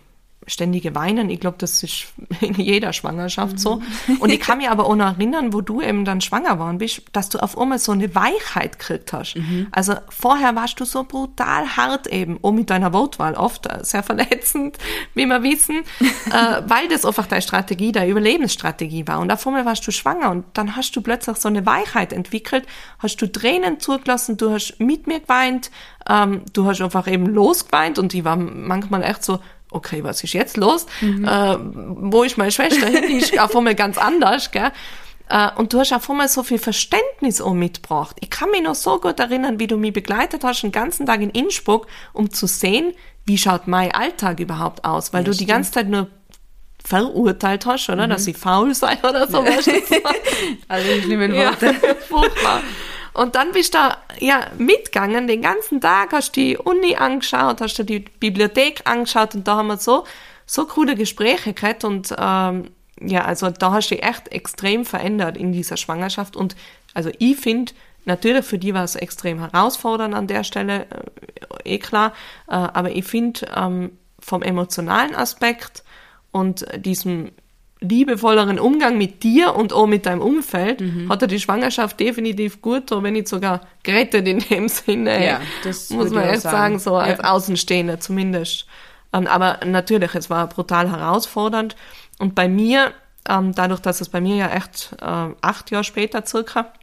[0.47, 1.29] ständige Weinen.
[1.29, 2.07] Ich glaube, das ist
[2.41, 3.57] in jeder Schwangerschaft mhm.
[3.57, 3.81] so.
[4.19, 7.03] Und ich kann mich aber auch noch erinnern, wo du eben dann schwanger worden bist,
[7.11, 9.35] dass du auf einmal so eine Weichheit gekriegt hast.
[9.35, 9.67] Mhm.
[9.71, 14.03] Also vorher warst du so brutal hart eben, auch mit deiner Wortwahl oft äh, sehr
[14.03, 14.77] verletzend,
[15.13, 19.19] wie wir wissen, äh, weil das einfach deine Strategie, deine Überlebensstrategie war.
[19.19, 22.65] Und auf einmal warst du schwanger und dann hast du plötzlich so eine Weichheit entwickelt,
[22.99, 25.71] hast du Tränen zugelassen, du hast mit mir geweint,
[26.09, 29.39] ähm, du hast einfach eben losgeweint und ich war manchmal echt so,
[29.77, 30.85] okay, was ist jetzt los?
[31.01, 31.25] Mhm.
[31.25, 31.57] Äh,
[32.11, 33.05] wo ist meine Schwester hin?
[33.07, 34.71] Die ist auf einmal ganz anders, gell?
[35.29, 38.17] Äh, und du hast auf einmal so viel Verständnis auch mitgebracht.
[38.19, 41.21] Ich kann mich noch so gut erinnern, wie du mich begleitet hast, den ganzen Tag
[41.21, 42.93] in Innsbruck, um zu sehen,
[43.25, 45.49] wie schaut mein Alltag überhaupt aus, weil ja, du stimmt.
[45.49, 46.07] die ganze Zeit nur
[46.83, 48.07] verurteilt hast, oder?
[48.07, 48.11] Mhm.
[48.11, 49.43] Dass ich faul sei oder so.
[50.67, 51.65] Also die schlimmen Worte.
[51.65, 52.61] Ja, furchtbar.
[53.17, 53.79] Und dann bist du
[54.19, 59.47] ja mitgegangen, den ganzen Tag hast die Uni angeschaut, hast du die Bibliothek angeschaut und
[59.47, 60.03] da haben wir so,
[60.45, 62.69] so coole Gespräche gehabt und ähm,
[63.01, 66.55] ja, also da hast du dich echt extrem verändert in dieser Schwangerschaft und
[66.93, 67.73] also ich finde,
[68.05, 70.85] natürlich für die war es extrem herausfordernd an der Stelle,
[71.63, 72.13] äh, eh klar,
[72.47, 75.83] äh, aber ich finde ähm, vom emotionalen Aspekt
[76.31, 77.31] und diesem
[77.79, 81.09] liebevolleren Umgang mit dir und auch mit deinem Umfeld, mhm.
[81.09, 85.25] hat er die Schwangerschaft definitiv gut, oder wenn nicht sogar gerettet in dem Sinne.
[85.25, 86.55] Ja, das muss man echt sagen.
[86.55, 88.65] sagen, so als Außenstehender zumindest.
[89.13, 91.75] Ähm, aber natürlich, es war brutal herausfordernd.
[92.19, 92.93] Und bei mir,
[93.29, 96.73] ähm, dadurch, dass es bei mir ja echt äh, acht Jahre später circa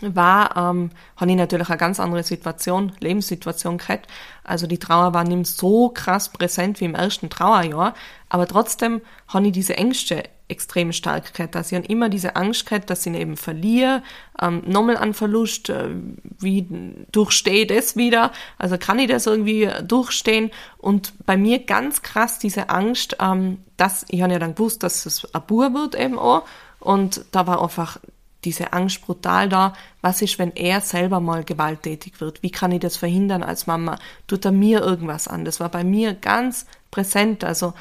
[0.00, 4.06] war, ähm, habe ich natürlich eine ganz andere Situation, Lebenssituation gehabt.
[4.44, 7.94] Also die Trauer war nicht so krass präsent wie im ersten Trauerjahr,
[8.28, 11.54] aber trotzdem habe ich diese Ängste extrem stark gehabt.
[11.56, 14.02] Also ich habe immer diese Angst gehabt, dass ich ihn eben verliere,
[14.42, 15.90] ähm, nochmal an Verlust, äh,
[16.38, 16.66] wie
[17.12, 22.38] durchstehe ich das wieder, also kann ich das irgendwie durchstehen und bei mir ganz krass
[22.38, 26.18] diese Angst, ähm, dass, ich habe ja dann gewusst, dass es ein Bub wird eben
[26.18, 26.42] auch
[26.80, 27.98] und da war einfach
[28.44, 29.74] diese Angst brutal da.
[30.00, 32.42] Was ist, wenn er selber mal gewalttätig wird?
[32.42, 33.98] Wie kann ich das verhindern als Mama?
[34.26, 35.44] Tut er mir irgendwas an?
[35.44, 37.44] Das war bei mir ganz präsent.
[37.44, 37.74] Also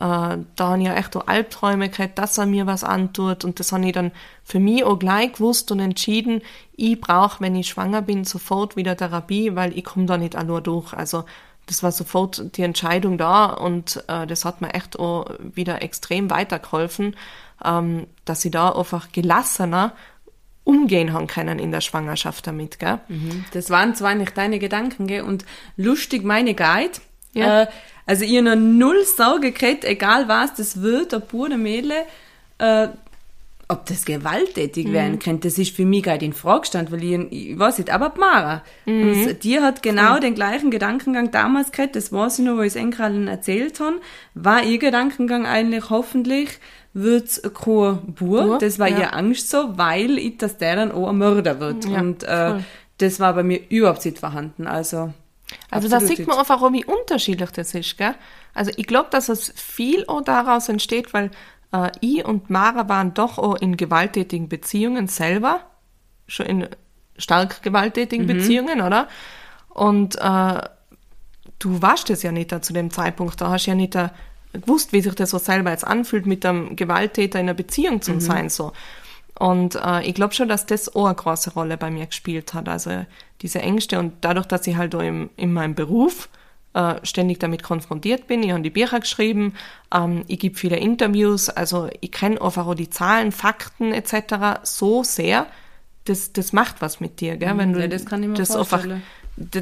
[0.00, 3.44] äh, da habe ich ja echt so Albträume gehabt, dass er mir was antut.
[3.44, 4.12] Und das habe ich dann
[4.44, 6.42] für mich auch gleich gewusst und entschieden,
[6.76, 10.62] ich brauche, wenn ich schwanger bin, sofort wieder Therapie, weil ich komme da nicht allein
[10.62, 10.92] durch.
[10.92, 11.24] Also
[11.66, 16.28] das war sofort die Entscheidung da und äh, das hat mir echt auch wieder extrem
[16.28, 17.16] weitergeholfen
[17.64, 19.92] ähm, dass sie da einfach gelassener
[20.64, 23.00] umgehen haben können in der Schwangerschaft damit, gell?
[23.08, 23.44] Mhm.
[23.52, 25.22] Das waren zwar nicht deine Gedanken, gell?
[25.22, 25.44] Und
[25.76, 26.92] lustig meine Guide.
[27.32, 27.62] Ja.
[27.62, 27.66] Äh,
[28.06, 32.04] also ihr noch null Sorge gekriegt, egal was das wird, ob pure Mädle,
[32.58, 32.88] äh,
[33.68, 34.92] ob das gewalttätig mhm.
[34.92, 37.90] werden könnte, das ist für mich gar in Frage stand, weil ich, ich weiß nicht,
[37.90, 39.02] aber Mara, mhm.
[39.02, 40.20] und die hat genau mhm.
[40.20, 44.00] den gleichen Gedankengang damals gehabt, das weiß ich noch, wo ich es Enkrallen erzählt habe,
[44.34, 46.58] war ihr Gedankengang eigentlich hoffentlich,
[46.94, 48.58] wird's kein Bub.
[48.58, 48.98] Das war ja.
[48.98, 51.84] ihr Angst so, weil ich, dass der dann auch ein Mörder wird.
[51.86, 52.60] Ja, und äh,
[52.98, 54.66] das war bei mir überhaupt nicht vorhanden.
[54.66, 55.12] Also,
[55.70, 57.96] also da sieht man einfach auch, wie unterschiedlich das ist.
[57.98, 58.14] Gell?
[58.54, 61.30] Also ich glaube, dass es viel auch daraus entsteht, weil
[61.72, 65.60] äh, ich und Mara waren doch auch in gewalttätigen Beziehungen selber,
[66.26, 66.68] schon in
[67.18, 68.38] stark gewalttätigen mhm.
[68.38, 69.08] Beziehungen, oder?
[69.68, 70.60] Und äh,
[71.58, 74.12] du warst es ja nicht da zu dem Zeitpunkt, da hast du ja nicht da
[74.52, 78.14] gewusst, wie sich das so selber jetzt anfühlt, mit einem Gewalttäter in einer Beziehung zu
[78.14, 78.20] mhm.
[78.20, 78.72] sein, so.
[79.38, 82.68] Und äh, ich glaube schon, dass das auch eine große Rolle bei mir gespielt hat.
[82.68, 83.06] Also
[83.40, 86.28] diese Ängste und dadurch, dass ich halt auch im, in meinem Beruf
[86.74, 88.42] äh, ständig damit konfrontiert bin.
[88.42, 89.54] Ich habe die Bücher geschrieben,
[89.92, 94.60] ähm, ich gebe viele Interviews, also ich kenne einfach auch die Zahlen, Fakten etc.
[94.62, 95.46] so sehr,
[96.04, 97.56] das, das macht was mit dir, gell?
[97.58, 98.86] wenn du ja, das, kann ich mir das einfach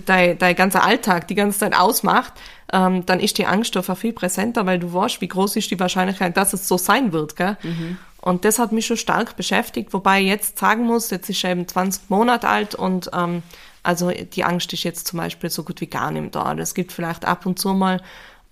[0.07, 2.33] dein, dein ganzer Alltag die ganze Zeit ausmacht,
[2.73, 5.81] ähm, dann ist die Angst einfach viel präsenter, weil du weißt, wie groß ist die
[5.81, 7.37] Wahrscheinlichkeit, dass es so sein wird.
[7.37, 7.57] Gell?
[7.63, 7.99] Mhm.
[8.21, 11.53] Und das hat mich schon stark beschäftigt, wobei ich jetzt sagen muss, jetzt ist er
[11.53, 13.43] eben 20 Monate alt und ähm,
[13.83, 16.53] also die Angst ist jetzt zum Beispiel so gut wie gar nicht da.
[16.55, 18.03] Es gibt vielleicht ab und zu mal,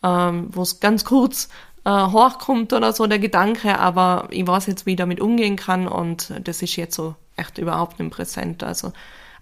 [0.03, 1.51] ähm, wo es ganz kurz
[1.85, 5.87] äh, hochkommt oder so der Gedanke, aber ich weiß jetzt, wie ich damit umgehen kann
[5.87, 8.63] und das ist jetzt so echt überhaupt nicht präsent.
[8.63, 8.93] Also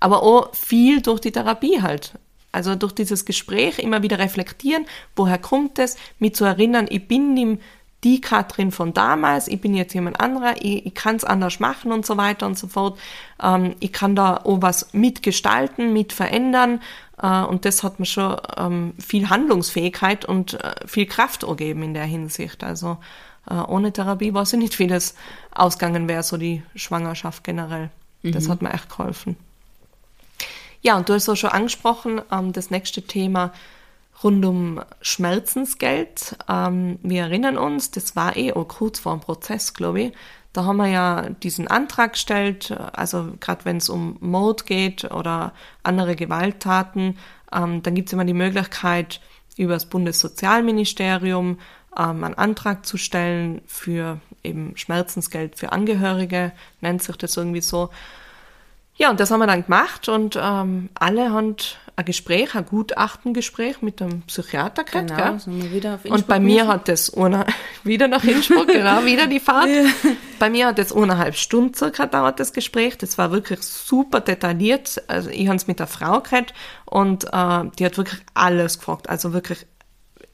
[0.01, 2.15] aber auch viel durch die Therapie halt.
[2.53, 7.35] Also durch dieses Gespräch immer wieder reflektieren, woher kommt es, mich zu erinnern, ich bin
[7.35, 7.61] nicht
[8.05, 11.93] die Katrin von damals, ich bin jetzt jemand anderer, ich, ich kann es anders machen
[11.93, 12.99] und so weiter und so fort.
[13.43, 16.81] Ähm, ich kann da auch was mitgestalten, mit verändern
[17.21, 21.95] äh, und das hat mir schon ähm, viel Handlungsfähigkeit und äh, viel Kraft gegeben in
[21.95, 22.63] der Hinsicht.
[22.63, 22.99] Also
[23.51, 25.15] äh, ohne Therapie weiß ich nicht, wie das
[25.53, 27.91] ausgegangen wäre, so die Schwangerschaft generell.
[28.23, 28.33] Mhm.
[28.33, 29.37] Das hat mir echt geholfen.
[30.87, 33.53] Ja, und du hast auch schon angesprochen, ähm, das nächste Thema
[34.23, 36.37] rund um Schmerzensgeld.
[36.49, 40.13] Ähm, wir erinnern uns, das war eh auch kurz vor dem Prozess, glaube ich.
[40.53, 45.55] Da haben wir ja diesen Antrag gestellt, also gerade wenn es um Mord geht oder
[45.83, 47.19] andere Gewalttaten,
[47.53, 49.21] ähm, dann gibt es immer die Möglichkeit,
[49.57, 51.59] über das Bundessozialministerium
[51.99, 57.91] ähm, einen Antrag zu stellen für eben Schmerzensgeld für Angehörige, nennt sich das irgendwie so.
[58.97, 61.57] Ja, und das haben wir dann gemacht und ähm, alle haben
[61.99, 65.39] ein Gespräch, ein Gutachtengespräch mit einem Psychiater gehabt, Genau, gell?
[65.41, 66.69] sind wir wieder auf Und Innsbruck bei mir gewesen.
[66.69, 67.47] hat das ohne,
[67.85, 69.69] wieder nach Innsbruck, genau, wieder die Fahrt.
[70.39, 72.99] Bei mir hat das eineinhalb Stunden circa dauert das Gespräch.
[72.99, 75.03] Das war wirklich super detailliert.
[75.09, 76.53] Also ich habe es mit der Frau gehabt
[76.85, 79.09] und äh, die hat wirklich alles gefragt.
[79.09, 79.67] Also wirklich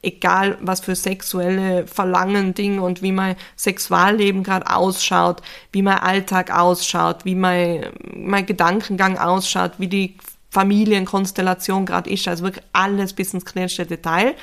[0.03, 6.51] egal was für sexuelle Verlangen, Dinge und wie mein Sexualleben gerade ausschaut, wie mein Alltag
[6.51, 10.17] ausschaut, wie mein, mein Gedankengang ausschaut, wie die
[10.51, 14.35] Familienkonstellation gerade ist, also wirklich alles bis ins kleinste Detail.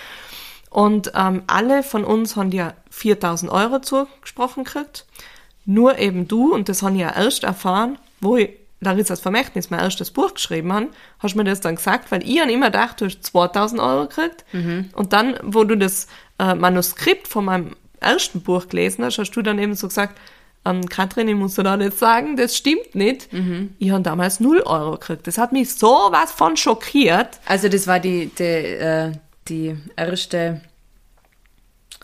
[0.70, 5.06] Und ähm, alle von uns haben ja 4000 Euro zugesprochen gekriegt.
[5.66, 9.80] Nur eben du, und das habe ich ja erst erfahren, wo ich Larissas Vermächtnis mein
[9.80, 10.88] erstes Buch geschrieben habe,
[11.18, 14.06] hast du mir das dann gesagt, weil ich habe immer gedacht, du hast 2000 Euro
[14.08, 14.44] gekriegt.
[14.94, 16.06] Und dann, wo du das
[16.38, 20.18] äh, Manuskript von meinem ersten Buch gelesen hast, hast du dann eben so gesagt,
[20.64, 23.28] ähm, Katrin, ich muss dir da nicht sagen, das stimmt nicht.
[23.78, 25.26] Ich habe damals 0 Euro gekriegt.
[25.26, 27.40] Das hat mich sowas von schockiert.
[27.46, 29.12] Also das war die, die, äh,
[29.48, 30.60] die erste,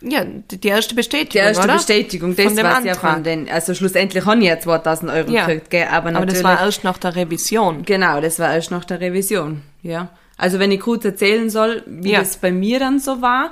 [0.03, 1.75] Ja, die, erste Bestätigung, die erste oder?
[1.75, 5.47] Bestätigung, das war's ja von den, also schlussendlich haben ich ja 2000 Euro Ja.
[5.47, 6.35] gekriegt, gell, aber Aber natürlich.
[6.35, 7.83] das war erst nach der Revision.
[7.85, 10.11] Genau, das war erst nach der Revision, ja.
[10.37, 12.19] Also wenn ich kurz erzählen soll, wie Ja.
[12.19, 13.51] das bei mir dann so war,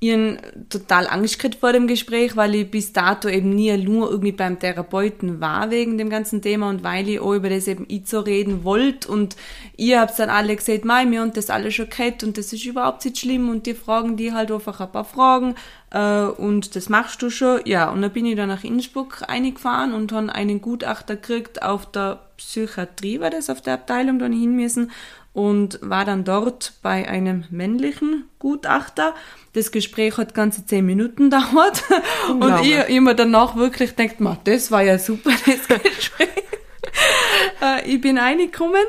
[0.00, 4.32] ich total Angst gekriegt vor dem Gespräch, weil ich bis dato eben nie nur irgendwie
[4.32, 8.06] beim Therapeuten war wegen dem ganzen Thema und weil ich auch über das eben ich
[8.06, 9.36] so reden wollte und
[9.76, 12.66] ihr habt dann alle gesagt, mei, mir und das alles schon gehabt und das ist
[12.66, 15.54] überhaupt nicht schlimm und die fragen die halt einfach ein paar Fragen
[15.90, 17.60] äh, und das machst du schon.
[17.64, 21.90] Ja, und dann bin ich dann nach Innsbruck eingefahren und habe einen Gutachter gekriegt auf
[21.90, 24.90] der Psychiatrie, war das, auf der Abteilung dann hin müssen
[25.34, 29.14] und war dann dort bei einem männlichen Gutachter.
[29.52, 31.82] Das Gespräch hat ganze zehn Minuten gedauert
[32.30, 36.28] und ich, ich mir danach wirklich denkt, ma, das war ja super, das Gespräch.
[37.60, 38.84] äh, ich bin reingekommen,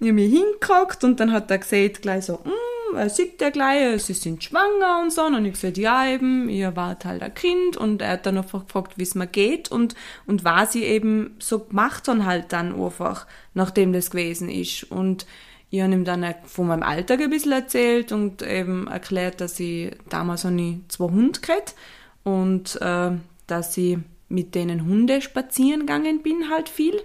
[0.00, 3.50] ich hab mich hingehockt und dann hat er gesagt gleich so, mm, er sieht ja
[3.50, 5.24] gleich, sie sind schwanger und so.
[5.24, 8.66] Und ich gesagt, ja eben, ihr wart halt ein Kind und er hat dann einfach
[8.66, 9.94] gefragt, wie es mir geht und,
[10.26, 14.84] und was sie eben so gemacht haben halt dann einfach, nachdem das gewesen ist.
[14.84, 15.26] Und
[15.70, 19.92] ich habe ihm dann von meinem Alltag ein bisschen erzählt und eben erklärt, dass ich
[20.08, 21.74] damals habe ich zwei Hunde gehabt
[22.24, 23.10] und äh,
[23.46, 27.00] dass ich mit denen Hunde spazieren gegangen bin halt viel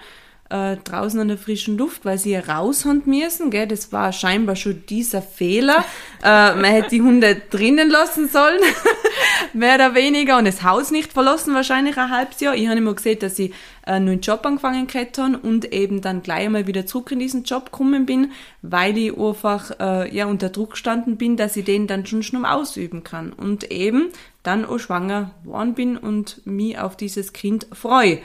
[0.54, 3.68] äh, draußen an der frischen Luft, weil sie raus haben müssen, gell?
[3.68, 5.84] Das war scheinbar schon dieser Fehler.
[6.24, 8.60] äh, man hätte die Hunde drinnen lassen sollen,
[9.54, 12.56] mehr oder weniger, und das Haus nicht verlassen, wahrscheinlich ein halbes Jahr.
[12.56, 16.46] Ich habe immer gesehen, dass ich äh, einen Job angefangen habe und eben dann gleich
[16.46, 20.72] einmal wieder zurück in diesen Job gekommen bin, weil ich einfach äh, ja unter Druck
[20.72, 23.34] gestanden bin, dass ich den dann schon schon ausüben kann.
[23.34, 24.10] Und eben
[24.44, 28.20] dann auch schwanger geworden bin und mich auf dieses Kind freue.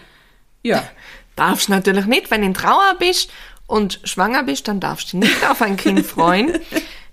[0.63, 0.83] Ja.
[1.39, 3.31] Darfst natürlich nicht, wenn du in Trauer bist
[3.67, 6.59] und schwanger bist, dann darfst du nicht auf ein Kind freuen.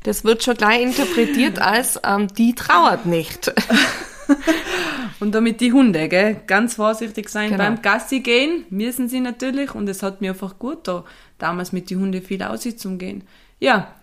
[0.04, 3.54] Das wird schon gleich interpretiert als, ähm, die trauert nicht.
[5.20, 7.64] Und damit die Hunde, gell, ganz vorsichtig sein Genau.
[7.64, 11.06] beim Gassi gehen, müssen sie natürlich und es hat mir einfach gut da,
[11.38, 13.24] damals mit die Hunde viel auszugehen.
[13.60, 13.94] Ja,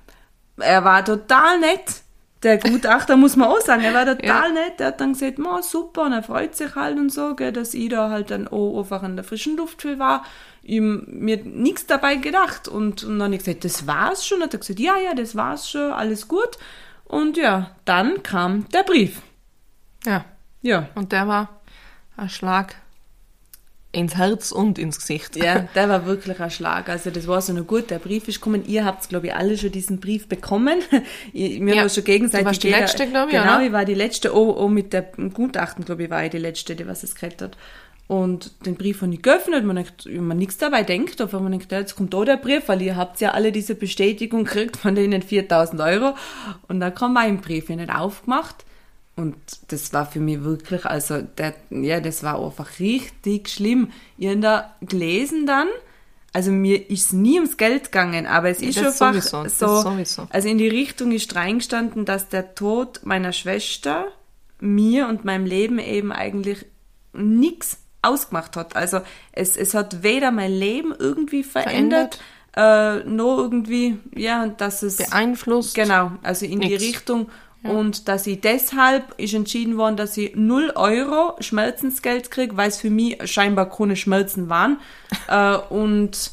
[0.59, 2.03] er war total nett.
[2.43, 4.81] Der Gutachter muss man auch sagen, er war total nett.
[4.81, 7.73] Er hat dann gesagt, ma super, und er freut sich halt und so, gell, dass
[7.75, 10.25] ich da halt dann auch einfach an der frischen Luft viel war.
[10.63, 12.67] Ihm, mir nichts dabei gedacht.
[12.67, 14.43] Und, und dann habe ich gesagt, das war's schon.
[14.43, 16.59] Hat er gesagt, ja, ja, das war's schon, alles gut.
[17.05, 19.23] Und ja, dann kam der Brief.
[20.05, 20.25] Ja.
[20.63, 20.89] Ja.
[20.95, 21.61] Und der war
[22.17, 22.77] ein Schlag
[23.93, 25.37] ins Herz und ins Gesicht.
[25.37, 26.89] Ja, der war wirklich ein Schlag.
[26.89, 27.91] Also das war so noch gut.
[27.91, 28.65] Der Brief ist gekommen.
[28.67, 30.79] Ihr habt, glaube ich, alle schon diesen Brief bekommen.
[31.35, 32.41] Ich, wir Ja, haben schon gegenseitig...
[32.45, 33.67] du warst die jeder- Letzte, glaub ich, Genau, oder?
[33.67, 34.35] ich war die Letzte.
[34.35, 37.15] Oh, oh mit der im Gutachten, glaube ich, war ich die Letzte, die was es
[37.15, 37.57] gekriegt hat.
[38.09, 39.65] Und den Brief habe ich geöffnet.
[39.65, 41.21] Man hat mir nichts dabei denkt.
[41.23, 43.75] Auf einmal denkt, ja, jetzt kommt da der Brief, weil ihr habt ja alle diese
[43.75, 46.15] Bestätigung gekriegt von denen 4000 Euro.
[46.69, 47.71] Und da kam mein Brief.
[47.71, 48.65] Ich nicht aufgemacht.
[49.15, 49.37] Und
[49.69, 53.91] das war für mich wirklich, also, der, ja, das war einfach richtig schlimm.
[54.17, 55.69] Ich habe da gelesen dann,
[56.33, 60.27] also mir ist nie ums Geld gegangen, aber es ist das einfach sowieso, so, sowieso.
[60.31, 64.07] also in die Richtung ist reingestanden, dass der Tod meiner Schwester
[64.59, 66.65] mir und meinem Leben eben eigentlich
[67.13, 68.77] nichts ausgemacht hat.
[68.77, 69.01] Also
[69.33, 72.19] es, es hat weder mein Leben irgendwie verändert,
[72.57, 75.75] äh, noch irgendwie, ja, dass es Beeinflusst.
[75.75, 77.05] Genau, also in die Nix.
[77.71, 82.79] Und dass ich deshalb ist entschieden worden, dass ich 0 Euro Schmerzensgeld kriege, weil es
[82.81, 84.79] für mich scheinbar keine Schmerzen waren.
[85.29, 86.33] äh, und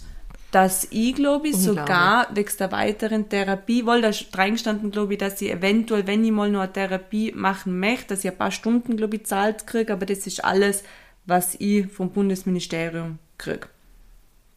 [0.52, 5.20] dass ich, glaube ich, sogar wegen der weiteren Therapie, weil da ist reingestanden, glaube ich,
[5.20, 8.52] dass ich eventuell, wenn ich mal noch eine Therapie machen möchte, dass ich ein paar
[8.52, 10.84] Stunden, glaube ich, zahlt kriege, aber das ist alles,
[11.28, 13.68] was ich vom Bundesministerium kriege.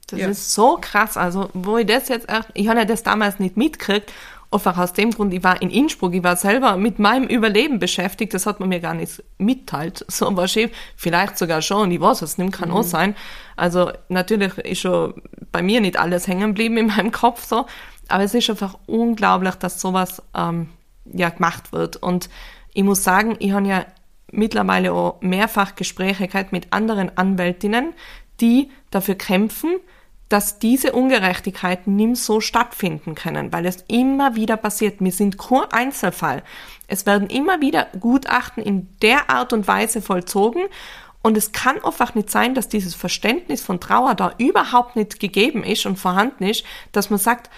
[0.07, 0.29] Das Ja.
[0.29, 1.17] ist so krass.
[1.17, 4.13] Also, wo ich das jetzt ich habe ja das damals nicht mitgekriegt.
[4.53, 8.35] Einfach aus dem Grund, ich war in Innsbruck, ich war selber mit meinem Überleben beschäftigt,
[8.35, 10.05] das hat man mir gar nicht mitteilt.
[10.13, 13.17] So wahrscheinlich, vielleicht sogar schon, ich weiß es nicht, kann auch sein.
[13.57, 15.15] Also, natürlich ist schon
[15.51, 17.67] bei mir nicht alles hängen geblieben in meinem Kopf so,
[18.09, 20.69] aber es ist einfach unglaublich, dass sowas ähm,
[21.05, 21.97] ja gemacht wird.
[21.97, 22.29] Und
[22.75, 23.87] ich muss sagen, ich habe ja
[24.31, 27.93] mittlerweile auch mehrfach Gespräche gehabt mit anderen Anwältinnen,
[28.41, 29.77] die dafür kämpfen,
[30.33, 34.97] dass diese Ungerechtigkeiten nicht so stattfinden können, weil es immer wieder passiert.
[35.01, 36.43] Wir sind kein Einzelfall.
[36.87, 40.63] Es werden immer wieder Gutachten in der Art und Weise vollzogen
[41.23, 45.63] und es kann einfach nicht sein, dass dieses Verständnis von Trauer da überhaupt nicht gegeben
[45.63, 47.51] ist und vorhanden ist, dass man sagt,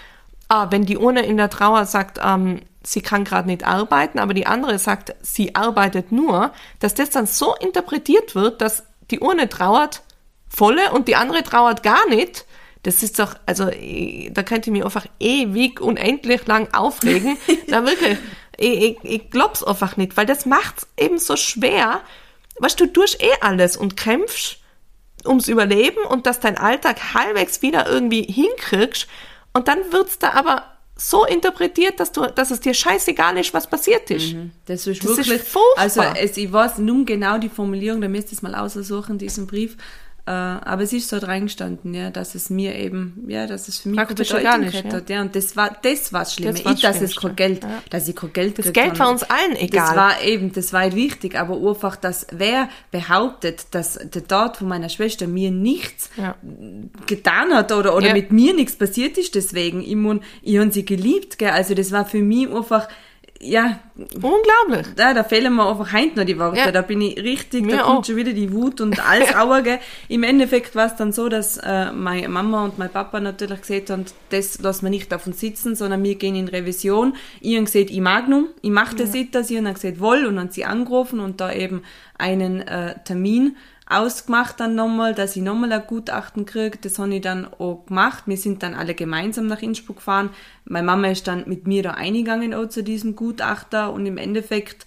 [0.49, 4.33] ah, wenn die eine in der Trauer sagt, ähm, sie kann gerade nicht arbeiten, aber
[4.33, 9.49] die andere sagt, sie arbeitet nur, dass das dann so interpretiert wird, dass die eine
[9.49, 10.03] trauert
[10.47, 12.45] volle und die andere trauert gar nicht.
[12.85, 17.35] Das ist doch, also da könnte ich mich einfach ewig unendlich lang aufregen.
[17.67, 18.19] Na wirklich,
[18.57, 22.01] ich, ich, ich glaub's einfach nicht, weil das macht's eben so schwer.
[22.59, 24.59] Weißt du, du tust eh alles und kämpfst
[25.25, 29.07] ums Überleben und dass dein Alltag halbwegs wieder irgendwie hinkriegst
[29.51, 33.67] und dann wird's da aber so interpretiert, dass du, dass es dir scheißegal ist, was
[33.67, 34.35] passiert ist.
[34.67, 35.81] Das ist Das ist wirklich, furchtbar.
[35.81, 39.47] also es, ich weiß nun genau die Formulierung, da müsst ihr es mal aussuchen, diesen
[39.47, 39.75] Brief.
[40.27, 43.89] Äh, aber es ist so reingestanden, ja, dass es mir eben, ja, dass es für
[43.89, 44.91] mich Praktisch Bedeutung gar nicht, ja.
[44.91, 45.21] hat, ja.
[45.21, 46.55] Und das war, das war schlimm.
[46.55, 47.83] Das Ich, dass es kein Geld, ja.
[47.91, 49.85] dass ich kein Geld Das Geld war uns allen egal.
[49.85, 54.67] Das war eben, das war wichtig, aber einfach, dass wer behauptet, dass der Tod von
[54.67, 56.35] meiner Schwester mir nichts Ja.
[57.05, 59.83] getan hat oder, oder mit mir nichts passiert ist deswegen.
[59.83, 61.51] Ich, mein, ich habe sie geliebt, gell.
[61.51, 62.87] Also das war für mich einfach,
[63.45, 63.79] ja,
[64.21, 64.93] Unglaublich.
[64.95, 66.57] da, da fehlen mir einfach heint noch die Worte.
[66.59, 66.71] Ja.
[66.71, 68.05] Da bin ich richtig, Mir da kommt auch.
[68.05, 69.79] schon wieder die Wut und alles Auer, gell.
[70.09, 73.89] Im Endeffekt war es dann so, dass äh, meine Mama und mein Papa natürlich gesagt
[73.89, 77.15] haben, das lassen wir nicht auf uns sitzen, sondern wir gehen in Revision.
[77.41, 80.25] Ich habe gesagt, ich mag nun, ich mache das nicht, dass ich dann gesagt, woll,
[80.25, 81.83] und dann sie angerufen und da eben
[82.17, 83.55] einen äh, Termin
[83.87, 86.77] ausgemacht dann nochmal, dass ich nochmal ein Gutachten kriege.
[86.81, 88.23] Das habe ich dann auch gemacht.
[88.25, 90.31] Wir sind dann alle gemeinsam nach Innsbruck gefahren.
[90.65, 94.85] Meine Mama ist dann mit mir da eingegangen auch zu diesem Gutachter und im Endeffekt,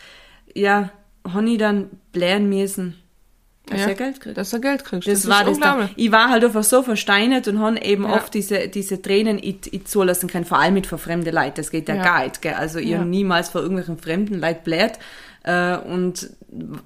[0.54, 0.90] ja,
[1.32, 2.94] habe ich dann blären müssen,
[3.66, 4.36] dass Ja, er Geld kriegt.
[4.38, 5.06] Dass er Geld kriegst.
[5.06, 5.90] Das, ist war das da.
[5.94, 8.14] Ich war halt einfach so versteinert und habe eben Ja.
[8.16, 11.58] oft diese, diese Tränen ich, ich zulassen können, vor allem mit vor fremde Leid.
[11.58, 12.02] Das geht ja, Ja.
[12.02, 12.54] gar nicht, gell.
[12.54, 12.98] Also ich Ja.
[13.00, 14.98] hab niemals vor irgendwelchen fremden Leid blärt.
[15.48, 16.28] Äh, und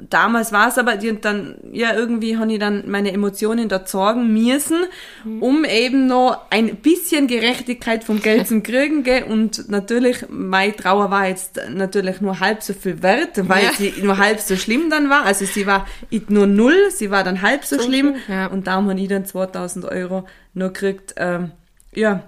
[0.09, 3.89] damals war es aber, die- und dann, ja, irgendwie habe ich dann meine Emotionen dort
[3.89, 4.79] sorgen müssen,
[5.25, 5.43] Mhm.
[5.43, 9.25] um eben noch ein bisschen Gerechtigkeit vom Geld zu kriegen, gell.
[9.25, 13.73] Und natürlich, meine Trauer war jetzt natürlich nur halb so viel wert, weil Ja.
[13.73, 15.25] sie nur halb so schlimm dann war.
[15.25, 15.85] Also sie war
[16.29, 18.15] nur null, sie war dann halb so, So schlimm.
[18.15, 18.47] schlimm, ja.
[18.47, 21.51] Und darum habe ich dann 2000 Euro noch gekriegt, ähm,
[21.95, 22.23] ja,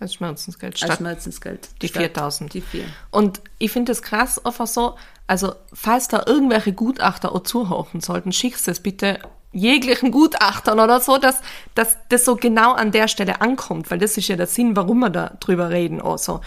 [0.00, 0.74] Als Schmerzensgeld.
[0.74, 1.68] als Statt Schmerzensgeld.
[1.82, 2.54] die Statt 4000.
[2.54, 2.84] Die vier.
[3.10, 8.32] Und ich finde das krass, einfach so, also falls da irgendwelche Gutachter auch zuhören sollten,
[8.32, 9.18] schickst es bitte
[9.52, 11.40] jeglichen Gutachtern oder so, dass,
[11.74, 15.00] dass das so genau an der Stelle ankommt, weil das ist ja der Sinn, warum
[15.00, 16.40] wir da drüber reden auch so.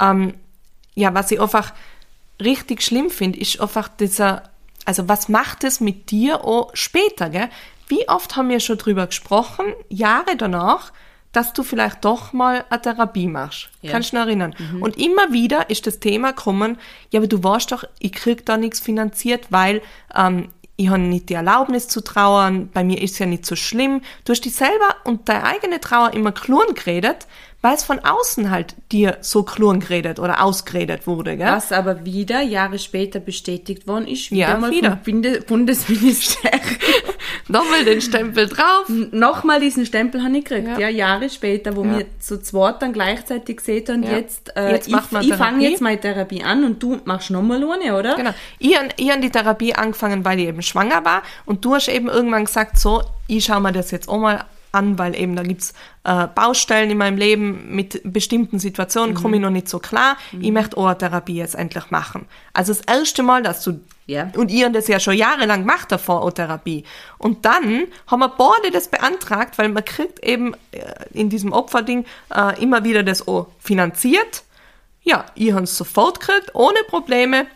[0.00, 0.34] Ähm,
[0.94, 1.72] ja, was ich einfach
[2.42, 4.50] richtig schlimm finde, ist einfach dieser,
[4.84, 7.48] also was macht es mit dir auch später, gell?
[7.86, 10.92] Wie oft haben wir schon drüber gesprochen, Jahre danach,
[11.32, 13.68] dass du vielleicht doch mal eine Therapie machst.
[13.82, 13.92] Ja.
[13.92, 14.54] Kannst du dich noch erinnern?
[14.80, 16.78] Und immer wieder ist das Thema gekommen,
[17.10, 19.82] ja, aber du weißt doch, ich krieg da nichts finanziert, weil
[20.14, 20.48] ähm,
[20.80, 24.00] ich habe nicht die Erlaubnis zu trauern, bei mir ist ja nicht so schlimm.
[24.24, 27.26] Du hast dich selber und deine eigene Trauer immer klon geredet,
[27.60, 31.48] weil es von außen halt dir so klon geredet oder ausgeredet wurde, gell?
[31.48, 34.90] Was aber wieder Jahre später bestätigt worden ist, wieder Ja, mal wieder.
[34.92, 36.60] vom Binde Bundesministerium.
[37.48, 38.88] Nochmal den Stempel drauf.
[39.10, 40.88] Nochmal diesen Stempel habe ich gekriegt, ja, Ja.
[40.88, 41.98] Jahre später, wo Ja.
[41.98, 44.10] wir zu zweit dann gleichzeitig gesehen haben, Ja.
[44.18, 47.96] jetzt, äh, Jetzt ich, ich fange jetzt meine Therapie an und du machst nochmal eine,
[47.98, 48.16] oder?
[48.16, 48.30] Genau.
[48.58, 51.22] Ich habe ich hab die Therapie angefangen, weil ich eben schwanger war.
[51.46, 54.98] Und du hast eben irgendwann gesagt, so, ich schaue mir das jetzt auch mal an,
[54.98, 55.72] weil eben da gibt's
[56.04, 60.16] äh, Baustellen in meinem Leben mit bestimmten Situationen, komme ich noch nicht so klar.
[60.40, 62.26] Ich möchte auch eine Therapie jetzt endlich machen.
[62.52, 64.30] Also das erste Mal, dass du, Ja.
[64.36, 66.84] und ihr das ja schon jahrelang gemacht davor, auch Therapie.
[67.18, 70.80] Und dann haben wir beide das beantragt, weil man kriegt eben äh,
[71.12, 72.04] in diesem Opferding
[72.34, 74.44] äh, immer wieder das auch finanziert.
[75.02, 77.46] Ja, ihr habt es sofort gekriegt, ohne Probleme.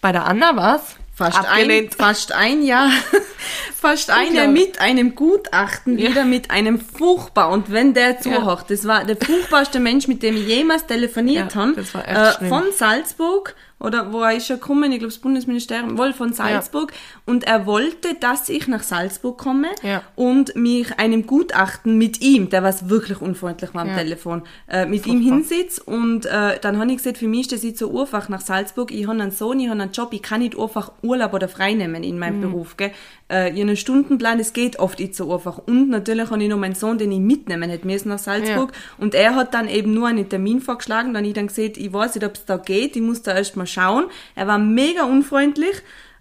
[0.00, 1.94] Bei der Anna war's Fast ein, abgelehnt.
[1.94, 2.90] fast ein Jahr,
[3.80, 4.66] fast eine Unglaublich.
[4.68, 6.10] mit einem Gutachten, Ja.
[6.10, 7.50] wieder mit einem furchtbar.
[7.50, 11.60] Und wenn der zuhört, das war der furchtbarste Mensch, mit dem ich jemals telefoniert Ja,
[11.62, 16.12] habe, äh, von Salzburg oder wo er ist ja gekommen, ich glaube das Bundesministerium, wohl
[16.12, 17.22] von Salzburg, ja.
[17.26, 20.02] und er wollte, dass ich nach Salzburg komme ja.
[20.16, 23.96] und mich einem Gutachten mit ihm, der war wirklich unfreundlich war am ja.
[23.96, 25.14] Telefon, äh, mit Furchtbar.
[25.14, 28.28] ihm hinsitzt und äh, dann habe ich gesagt, für mich ist das nicht so einfach
[28.28, 31.32] nach Salzburg, ich habe einen Sohn, ich habe einen Job, ich kann nicht einfach Urlaub
[31.32, 32.52] oder frei nehmen in meinem mhm.
[32.52, 32.92] Beruf, gell?
[33.30, 35.58] Äh, einen Stundenplan, es geht oft nicht so einfach.
[35.58, 38.72] Und natürlich habe ich noch meinen Sohn, den ich mitnehmen hätte müssen nach Salzburg.
[38.98, 42.16] Und er hat dann eben nur einen Termin vorgeschlagen, dann ich dann gesehen, ich weiß
[42.16, 44.06] nicht, ob es da geht, ich muss da erst mal schauen.
[44.34, 45.76] Er war mega unfreundlich.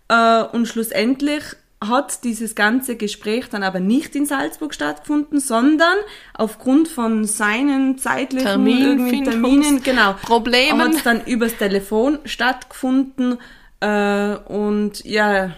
[0.07, 1.43] Äh, und schlussendlich
[1.81, 5.95] hat dieses ganze Gespräch dann aber nicht in Salzburg stattgefunden, sondern
[6.35, 13.39] aufgrund von seinen zeitlichen Termin, Terminen, genau, Problemen, hat es dann übers Telefon stattgefunden.
[13.79, 15.55] Äh, und ja,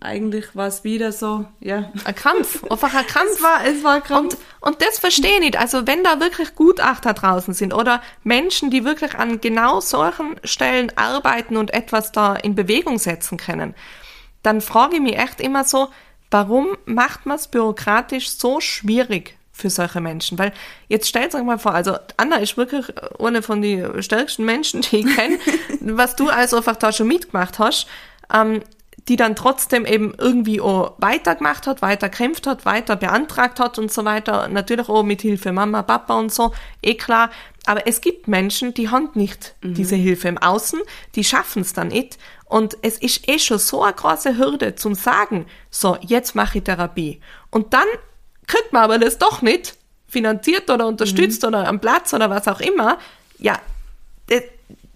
[0.00, 1.92] eigentlich war es wieder so, ja.
[2.04, 3.30] Ein Kampf, einfach ein Kampf.
[3.34, 4.34] Es war, es war ein Kampf.
[4.34, 5.58] Und, und das verstehe ich nicht.
[5.58, 10.92] Also wenn da wirklich Gutachter draußen sind oder Menschen, die wirklich an genau solchen Stellen
[10.96, 13.74] arbeiten und etwas da in Bewegung setzen können,
[14.42, 15.88] dann frage ich mich echt immer so,
[16.30, 20.38] warum macht man es bürokratisch so schwierig für solche Menschen?
[20.38, 20.52] Weil
[20.88, 24.98] jetzt stellt euch mal vor, also Anna ist wirklich eine von den stärksten Menschen, die
[24.98, 25.38] ich kenne,
[25.80, 27.86] was du also einfach da schon mitgemacht hast.
[28.34, 28.62] Ähm,
[29.08, 33.90] die dann trotzdem eben irgendwie auch weitergemacht hat, weiter kämpft hat, weiter beantragt hat und
[33.90, 34.48] so weiter.
[34.48, 36.52] Natürlich auch mit Hilfe Mama, Papa und so,
[36.82, 37.30] eh klar.
[37.64, 39.74] Aber es gibt Menschen, die haben nicht mhm.
[39.74, 40.80] diese Hilfe im Außen,
[41.14, 42.18] die schaffen es dann nicht.
[42.44, 46.64] Und es ist eh schon so eine große Hürde zum Sagen, so, jetzt mache ich
[46.64, 47.20] Therapie.
[47.50, 47.86] Und dann
[48.46, 51.48] kriegt man aber das doch nicht, finanziert oder unterstützt mhm.
[51.48, 52.98] oder am Platz oder was auch immer.
[53.38, 53.58] Ja,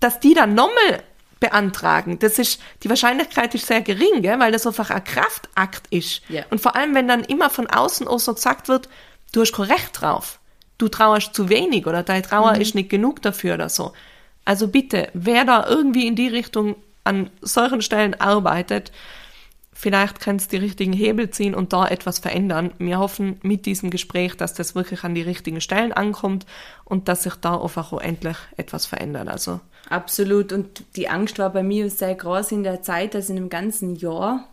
[0.01, 1.03] dass die dann nochmal
[1.43, 2.21] beantragen.
[2.21, 6.23] Das ist, die Wahrscheinlichkeit ist sehr gering, gell, weil das einfach ein Kraftakt ist.
[6.29, 6.45] Ja.
[6.51, 8.89] Und vor allem, wenn dann immer von außen auch so gesagt wird,
[9.33, 10.39] du hast korrekt drauf.
[10.79, 12.61] Du trauerst zu wenig oder deine Trauer mhm.
[12.61, 13.93] ist nicht genug dafür oder so.
[14.45, 18.93] Also bitte, wer da irgendwie in die Richtung an solchen Stellen arbeitet,
[19.73, 22.73] vielleicht kannst du die richtigen Hebel ziehen und da etwas verändern.
[22.79, 26.47] Wir hoffen mit diesem Gespräch, dass das wirklich an die richtigen Stellen ankommt
[26.85, 29.29] und dass sich da einfach auch endlich etwas verändert.
[29.29, 29.61] Also
[29.93, 30.55] Absolut.
[30.55, 33.95] Und die Angst war bei mir sehr groß in der Zeit, also in dem ganzen
[33.95, 34.49] Jahr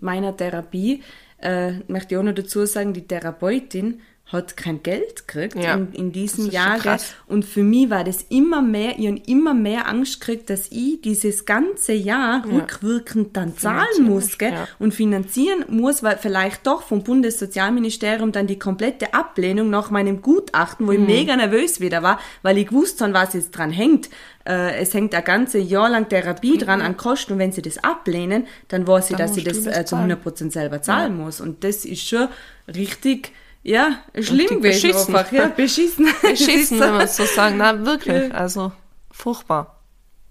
[0.00, 1.02] meiner Therapie,
[1.42, 5.74] äh, möchte ich auch noch dazu sagen, die Therapeutin hat kein Geld gekriegt ja.
[5.74, 6.78] in, in diesem Jahr.
[7.26, 11.00] Und für mich war das immer mehr, ich habe immer mehr Angst gekriegt, dass ich
[11.00, 12.56] dieses ganze Jahr ja.
[12.58, 14.52] rückwirkend dann zahlen muss gell?
[14.52, 14.68] Ja.
[14.78, 20.86] und finanzieren muss, weil vielleicht doch vom Bundessozialministerium dann die komplette Ablehnung nach meinem Gutachten,
[20.86, 21.00] wo mhm.
[21.00, 24.10] ich mega nervös wieder war, weil ich wusste schon, was jetzt dran hängt.
[24.46, 26.58] Äh, es hängt ein ganzes Jahr lang Therapie mhm.
[26.58, 29.62] dran an Kosten und wenn sie das ablehnen, dann weiß ich, dann dass ich das,
[29.62, 31.40] das äh, zu 100% selber zahlen muss.
[31.40, 32.28] Und das ist schon
[32.66, 33.32] richtig
[33.68, 35.30] ja, schlimm gewesen einfach.
[35.30, 36.08] Ja, beschissen.
[36.22, 37.58] Beschissen, wenn man so sagen.
[37.58, 38.34] Na, wirklich.
[38.34, 38.72] Also,
[39.10, 39.78] furchtbar.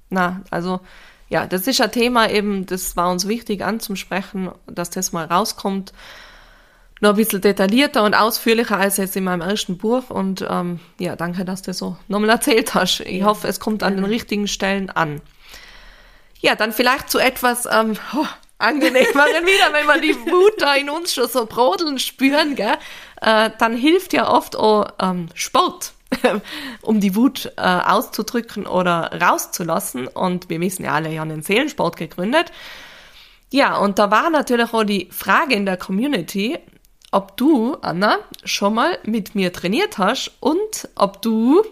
[0.09, 0.79] Na, also,
[1.29, 5.93] ja, das ist ein Thema eben, das war uns wichtig anzusprechen, dass das mal rauskommt.
[6.99, 10.09] Noch ein bisschen detaillierter und ausführlicher als jetzt in meinem ersten Buch.
[10.09, 13.01] Und ähm, ja, danke, dass du so nochmal erzählt hast.
[13.01, 13.25] Ich ja.
[13.25, 15.21] hoffe, es kommt an den richtigen Stellen an.
[16.39, 18.25] Ja, dann vielleicht zu etwas ähm, oh,
[18.57, 22.77] angenehmeren wieder, wenn wir die Wut da in uns schon so brodeln spüren, gell?
[23.21, 25.93] Äh, dann hilft ja oft auch ähm, Sport,
[26.81, 30.07] um die Wut äh, auszudrücken oder rauszulassen.
[30.07, 32.51] Und wir wissen ja alle, haben den Seelensport gegründet.
[33.51, 36.59] Ja, und da war natürlich auch die Frage in der Community,
[37.11, 41.63] ob du, Anna, schon mal mit mir trainiert hast und ob du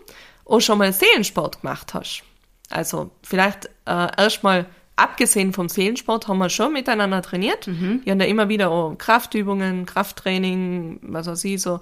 [0.46, 2.24] auch schon mal Seelensport gemacht hast.
[2.70, 7.68] Also vielleicht äh, erstmal abgesehen vom Seelensport haben wir schon miteinander trainiert.
[7.68, 8.02] Mhm.
[8.04, 11.80] Wir haben da immer wieder auch Kraftübungen, Krafttraining, was weiß ich, so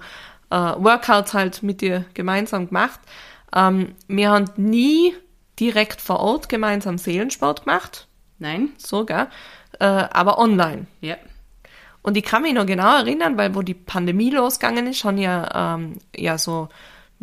[0.50, 3.00] äh, Workouts halt mit dir gemeinsam gemacht.
[3.54, 5.14] Ähm, wir haben nie
[5.60, 8.08] direkt vor Ort gemeinsam Seelensport gemacht.
[8.38, 8.70] Nein.
[8.78, 9.28] So, gell?
[9.78, 10.86] Äh, aber online.
[11.00, 11.16] Ja.
[12.02, 15.74] Und ich kann mich noch genau erinnern, weil wo die Pandemie losgegangen ist, haben ja,
[15.76, 16.68] ähm, ja so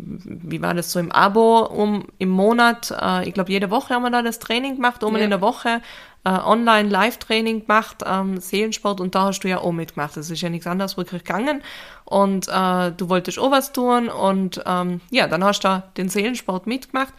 [0.04, 4.02] wie war das so im Abo um im Monat, äh, ich glaube jede Woche haben
[4.02, 5.22] wir da das Training gemacht, um ja.
[5.22, 5.80] in der Woche
[6.24, 10.16] äh, online Live-Training gemacht, ähm, Seelensport und da hast du ja auch mitgemacht.
[10.16, 11.62] Das ist ja nichts anderes wirklich gegangen
[12.04, 16.08] und äh, du wolltest auch was tun und ähm, ja, dann hast du da den
[16.08, 17.14] Seelensport mitgemacht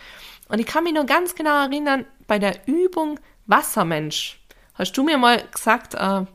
[0.49, 4.39] und ich kann mich noch ganz genau erinnern, bei der Übung Wassermensch
[4.75, 6.25] hast du mir mal gesagt, äh,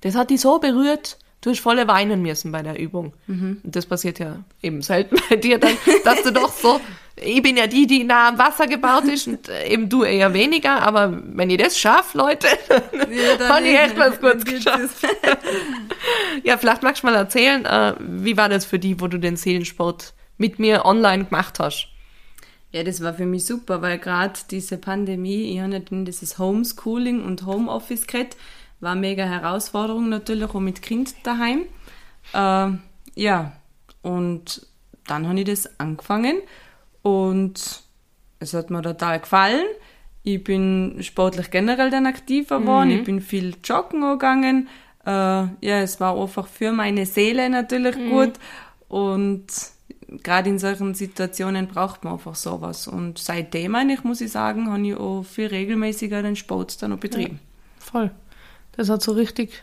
[0.00, 3.12] das hat dich so berührt, du hast volle weinen müssen bei der Übung.
[3.26, 3.60] Mhm.
[3.62, 6.80] Das passiert ja eben selten bei dir dann, dass du doch so,
[7.16, 10.32] ich bin ja die, die nah am Wasser gebaut ist und äh, eben du eher
[10.32, 15.06] weniger, aber wenn ihr das schafft, Leute, ja, dann habe ich echt was kurz geschafft.
[16.42, 19.36] ja, vielleicht magst du mal erzählen, äh, wie war das für die, wo du den
[19.36, 21.88] Seelensport mit mir online gemacht hast?
[22.72, 27.22] Ja, das war für mich super, weil gerade diese Pandemie, ich habe nicht dieses Homeschooling
[27.22, 28.36] und Homeoffice gehabt,
[28.84, 31.62] war eine mega Herausforderung natürlich, auch mit Kind daheim.
[32.32, 32.78] Äh,
[33.16, 33.52] ja,
[34.02, 34.66] und
[35.06, 36.36] dann habe ich das angefangen
[37.02, 37.82] und
[38.38, 39.64] es hat mir total gefallen.
[40.22, 42.94] Ich bin sportlich generell dann aktiver geworden, Mhm.
[42.98, 44.68] ich bin viel joggen gegangen.
[45.04, 48.10] Äh, ja, es war einfach für meine Seele natürlich Mhm.
[48.10, 48.32] gut
[48.88, 49.46] und
[50.22, 52.88] gerade in solchen Situationen braucht man einfach sowas.
[52.88, 56.98] Und seitdem eigentlich, muss ich sagen, habe ich auch viel regelmäßiger den Sport dann noch
[56.98, 57.38] betrieben.
[57.78, 58.10] Voll.
[58.76, 59.62] Das hat so richtig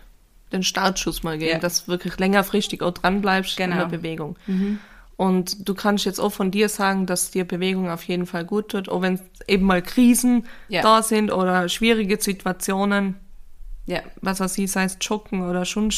[0.52, 1.60] den Startschuss mal gegeben, Ja.
[1.60, 3.74] dass du wirklich längerfristig auch dran bleibst Genau.
[3.74, 4.36] in der Bewegung.
[5.18, 8.70] Und du kannst jetzt auch von dir sagen, dass dir Bewegung auf jeden Fall gut
[8.70, 10.82] tut, auch wenn eben mal Krisen Ja.
[10.82, 13.16] da sind oder schwierige Situationen,
[13.88, 15.92] Ja, was weiß ich, sei es Joggen oder schon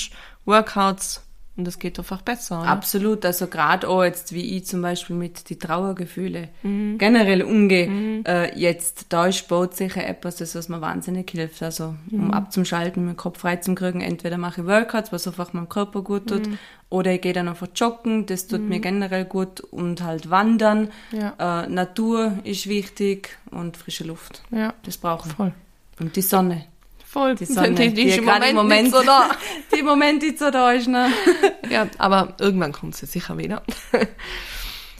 [0.46, 1.23] Workouts
[1.56, 2.62] und es geht einfach besser.
[2.62, 2.70] Oder?
[2.70, 8.60] Absolut, also gerade auch jetzt, wie ich zum Beispiel mit die Trauergefühle generell umgehe, äh,
[8.60, 13.18] jetzt, da ist Sport sicher etwas, das was mir wahnsinnig hilft, also um abzuschalten, meinen
[13.18, 16.50] Kopf frei zu kriegen, entweder mache ich Workouts, was einfach meinem Körper gut tut,
[16.90, 21.64] oder ich gehe dann einfach joggen, das tut mir generell gut und halt wandern, Ja.
[21.64, 25.36] äh, Natur ist wichtig und frische Luft, Ja, das brauchen wir.
[25.36, 25.54] voll.
[26.00, 26.66] Und die Sonne.
[27.14, 27.36] Voll.
[27.36, 29.30] Die Sonne, die, die ist im gerade Moment, nicht so da.
[29.76, 31.12] die Moment, die so da ist, ne?
[31.70, 33.62] Ja, aber irgendwann kommt sie sicher wieder.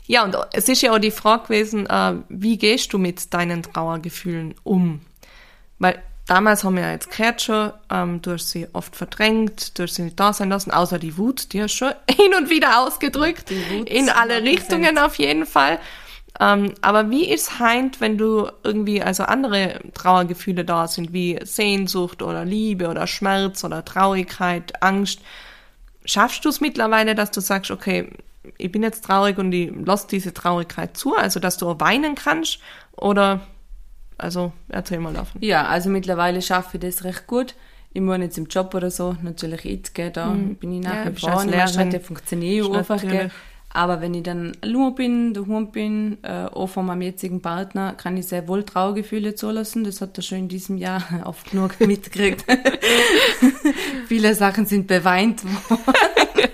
[0.06, 3.64] ja, und es ist ja auch die Frage gewesen, äh, wie gehst du mit deinen
[3.64, 5.02] Trauergefühlen um?
[5.80, 9.84] Weil damals haben wir ja jetzt gehört schon, ähm, du hast sie oft verdrängt, du
[9.84, 12.80] hast sie nicht da sein lassen, außer die Wut, die hast schon hin und wieder
[12.80, 13.50] ausgedrückt.
[13.50, 14.44] Die in alle 100%.
[14.44, 15.80] Richtungen auf jeden Fall.
[16.40, 22.24] Ähm, aber wie ist heint, wenn du irgendwie, also andere Trauergefühle da sind, wie Sehnsucht
[22.24, 25.20] oder Liebe oder Schmerz oder Traurigkeit, Angst?
[26.06, 28.10] Schaffst du es mittlerweile, dass du sagst, okay,
[28.58, 32.16] ich bin jetzt traurig und ich lass diese Traurigkeit zu, also dass du auch weinen
[32.16, 32.60] kannst?
[32.94, 33.42] Oder,
[34.18, 35.42] also erzähl mal davon.
[35.42, 37.56] Ja, also mittlerweile schaffe ich das recht gut.
[37.94, 41.06] Ich meine jetzt im Job oder so, natürlich jetzt, gell, da bin ich nach Ja,
[41.06, 41.92] wie bist vor als in der Lehrerin.
[41.92, 43.04] Stadt, funktioniere ich einfach.
[43.76, 48.16] Aber wenn ich dann allein bin, daheim bin, äh, auch von meinem jetzigen Partner, kann
[48.16, 49.84] ich sehr wohl Trauergefühle zulassen.
[49.84, 52.46] Das hat er schon in diesem Jahr oft genug mitgekriegt.
[54.08, 56.52] Viele Sachen sind beweint worden.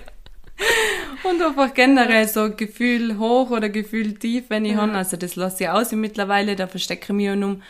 [1.22, 4.92] Und einfach generell so Gefühl hoch oder Gefühl tief, wenn ich habe.
[4.92, 7.62] Also das lasse ich aus mittlerweile, da verstecke ich mich um.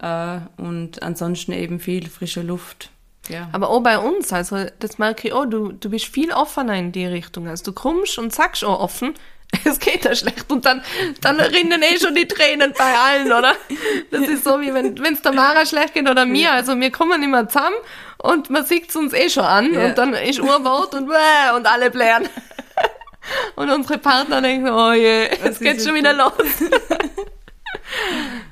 [0.00, 2.90] Äh, und ansonsten eben viel frische Luft.
[3.28, 3.48] Ja.
[3.52, 6.92] Aber auch bei uns, also das merke ich auch, du, du bist viel offener in
[6.92, 7.48] die Richtung.
[7.48, 9.14] Also du kommst und sagst auch offen,
[9.64, 10.82] es geht ja schlecht und dann,
[11.22, 13.54] dann rinnen eh schon die Tränen bei allen, oder?
[14.10, 16.52] Das ist so wie wenn es der Mara schlecht geht oder mir.
[16.52, 17.76] Also wir kommen immer zusammen
[18.18, 19.86] und man sieht es uns eh schon an Ja.
[19.86, 22.28] und dann ist Urwort und bäh, und alle blären.
[23.56, 26.32] Und unsere Partner denken, oh je, es geht schon wieder los.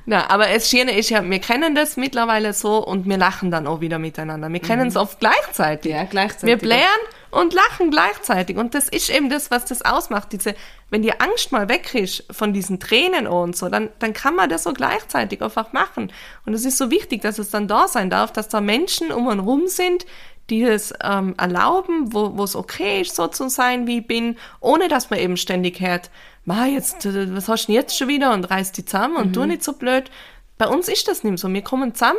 [0.06, 3.66] Na, aber es Schöne ist ja, wir kennen das mittlerweile so und wir lachen dann
[3.66, 4.52] auch wieder miteinander.
[4.52, 5.92] Wir kennen es oft gleichzeitig.
[5.92, 6.48] Ja, gleichzeitig.
[6.48, 7.00] Wir blären
[7.30, 8.56] und lachen gleichzeitig.
[8.56, 10.32] Und das ist eben das, was das ausmacht.
[10.32, 10.54] Diese,
[10.90, 14.48] wenn die Angst mal weg ist von diesen Tränen und so, dann, dann kann man
[14.48, 16.12] das so gleichzeitig einfach machen.
[16.44, 19.26] Und es ist so wichtig, dass es dann da sein darf, dass da Menschen um
[19.26, 20.06] und rum sind,
[20.50, 24.36] die es ähm, erlauben, wo wo es okay ist, so zu sein, wie ich bin,
[24.60, 26.10] ohne dass man eben ständig hört,
[26.46, 28.32] Ma, jetzt, äh, was hast du denn jetzt schon wieder?
[28.32, 30.10] Und reißt die zusammen und tu nicht so blöd.
[30.58, 31.52] Bei uns ist das nicht so.
[31.52, 32.18] Wir kommen zusammen,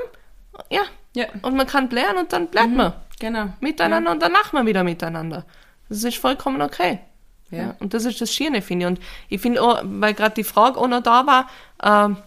[0.69, 0.81] ja,
[1.15, 1.25] Ja.
[1.41, 3.47] und man kann blären und dann bleibt man Genau.
[3.61, 5.45] miteinander und dann lachen wir wieder miteinander.
[5.89, 6.99] Das ist vollkommen okay.
[7.49, 7.57] Ja.
[7.57, 7.75] Ja.
[7.79, 8.91] und das ist das Schöne, finde ich.
[8.91, 8.99] Und
[9.29, 11.47] ich finde auch, weil gerade die Frage auch noch da war,
[11.81, 12.17] ähm,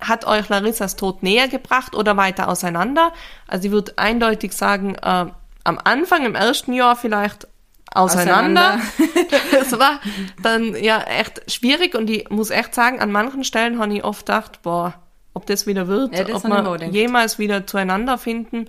[0.00, 3.12] hat euch Larissas Tod näher gebracht oder weiter auseinander?
[3.46, 5.26] Also ich würde eindeutig sagen, äh,
[5.64, 7.46] am Anfang, im ersten Jahr vielleicht
[7.94, 8.78] auseinander.
[9.52, 10.00] das war
[10.42, 14.26] dann ja echt schwierig und ich muss echt sagen, an manchen Stellen habe ich oft
[14.26, 14.94] gedacht, boah,
[15.34, 18.66] ob das wieder wird, Ja, das ob wir jemals wieder zueinander finden.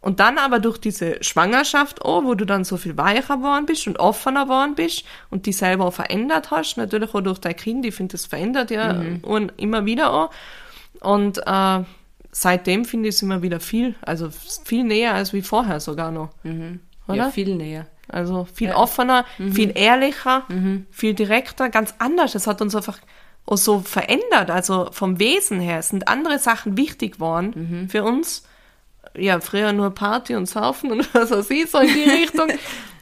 [0.00, 3.86] Und dann aber durch diese Schwangerschaft auch, wo du dann so viel weicher geworden bist
[3.88, 7.84] und offener geworden bist und die selber auch verändert hast, natürlich auch durch dein Kind,
[7.84, 9.18] ich finde, das verändert ja Mhm.
[9.22, 10.30] und immer wieder auch.
[11.00, 11.80] Und äh,
[12.30, 14.28] seitdem finde ich es immer wieder viel, also
[14.64, 16.30] viel näher als wie vorher sogar noch.
[16.44, 16.80] Mhm.
[17.12, 17.86] Ja, viel näher.
[18.08, 20.46] Also viel offener, viel ehrlicher,
[20.90, 22.34] viel direkter, ganz anders.
[22.34, 22.98] Es hat uns einfach
[23.50, 24.50] so verändert.
[24.50, 28.44] Also vom Wesen her es sind andere Sachen wichtig geworden für uns.
[29.16, 32.48] Ja, früher nur Party und Saufen und was weiß ich, so in die Richtung.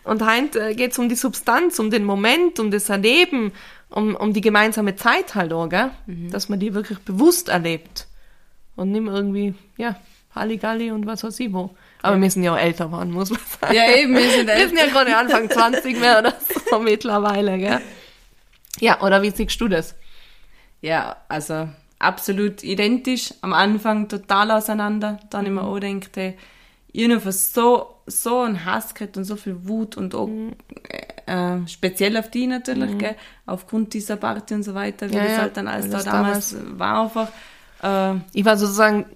[0.07, 3.51] Und heute äh, geht es um die Substanz, um den Moment, um das Erleben,
[3.91, 5.91] um, um die gemeinsame Zeit halt auch, gell?
[6.31, 8.07] Dass man die wirklich bewusst erlebt.
[8.77, 9.97] Und nicht mehr irgendwie, ja,
[10.33, 11.75] Halligalli und was weiß ich wo.
[12.03, 13.75] Aber wir sind ja auch älter geworden, muss man sagen.
[13.75, 16.35] Ja, eben, wir sind Wir sind ja gerade Anfang 20 mehr oder
[16.71, 17.81] so mittlerweile, gell?
[18.81, 19.95] Ja, oder wie siehst du das?
[20.81, 21.69] Ja, also
[21.99, 23.33] absolut identisch.
[23.41, 25.19] Am Anfang total auseinander.
[25.31, 25.47] Dann mhm.
[25.47, 26.37] immer auch denkt, hey,
[26.93, 30.55] ich habe so, so einen Hass gehabt und so viel Wut und auch mhm.
[31.27, 32.99] äh, speziell auf die natürlich, mhm.
[32.99, 36.51] gell, aufgrund dieser Party und so weiter, wie ja, das halt dann alles da damals,
[36.51, 37.29] damals war einfach.
[37.83, 39.07] Äh, ich war sozusagen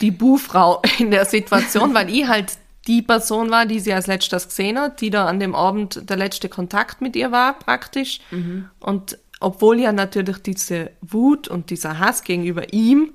[0.00, 4.48] die Buhfrau in der Situation, weil ich halt die Person war, die sie als letztes
[4.48, 8.20] gesehen hat, die da an dem Abend der letzte Kontakt mit ihr war, praktisch.
[8.30, 8.70] Mhm.
[8.80, 13.12] Und obwohl ja natürlich diese Wut und dieser Hass gegenüber ihm,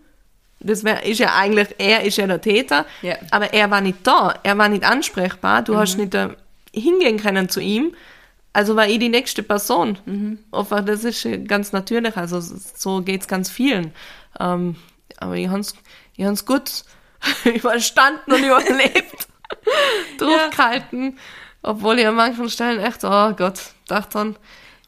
[0.59, 3.17] das wär, ist ja eigentlich, er ist ja der Täter, yeah.
[3.31, 5.77] aber er war nicht da, er war nicht ansprechbar, du mhm.
[5.77, 6.31] hast nicht da
[6.73, 7.93] hingehen können zu ihm,
[8.53, 9.97] also war ich die nächste Person.
[10.05, 10.39] Mhm.
[10.85, 13.91] Das ist ganz natürlich, also so geht's ganz vielen.
[14.39, 14.77] Ähm,
[15.17, 15.75] aber ich hab's,
[16.17, 16.83] ich hab's gut
[17.45, 19.27] überstanden und überlebt,
[20.17, 21.21] durchgehalten, ja.
[21.63, 24.35] obwohl ich an manchen Stellen echt, oh Gott, dachte dann,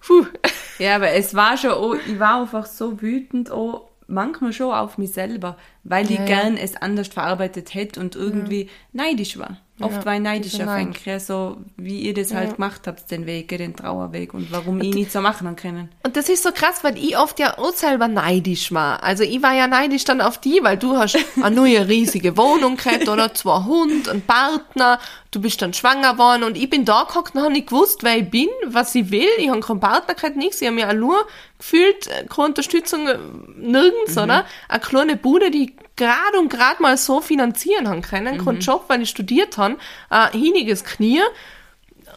[0.07, 0.25] Puh.
[0.80, 4.97] Ja, aber es war schon, oh, ich war einfach so wütend, oh, manchmal schon auf
[4.97, 6.63] mich selber, weil ich ja, gern ja.
[6.63, 8.69] es anders verarbeitet hätte und irgendwie ja.
[8.93, 9.57] neidisch war.
[9.80, 13.49] Oft war ich neidisch auf Henke, so wie ihr das halt gemacht habt, den Weg,
[13.49, 15.89] den Trauerweg und warum und ich nicht so machen können.
[16.03, 19.03] Und das ist so krass, weil ich oft ja auch selber neidisch war.
[19.03, 22.78] Also ich war ja neidisch dann auf die, weil du hast eine neue riesige Wohnung
[22.78, 24.99] gehabt oder zwei Hund, einen Partner,
[25.30, 28.17] du bist dann schwanger geworden und ich bin da geguckt und habe nicht gewusst, wer
[28.17, 29.30] ich bin, was ich will.
[29.38, 30.59] Ich habe keinen Partner gehabt, nichts.
[30.61, 31.28] Ich habe mir nur
[31.59, 33.19] gefühlt, äh, keine Unterstützung äh,
[33.55, 34.23] nirgends, mhm.
[34.23, 34.45] oder?
[34.69, 38.45] Eine kleine Bude, die gerade und gerade mal so finanzieren haben können, mhm.
[38.45, 39.77] keinen Job, weil ich studiert habe,
[40.09, 41.21] ein hiniges Knie.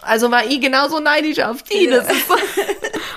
[0.02, 1.86] Also war ich genauso neidisch auf die.
[1.86, 2.04] Ja.
[2.04, 2.34] So.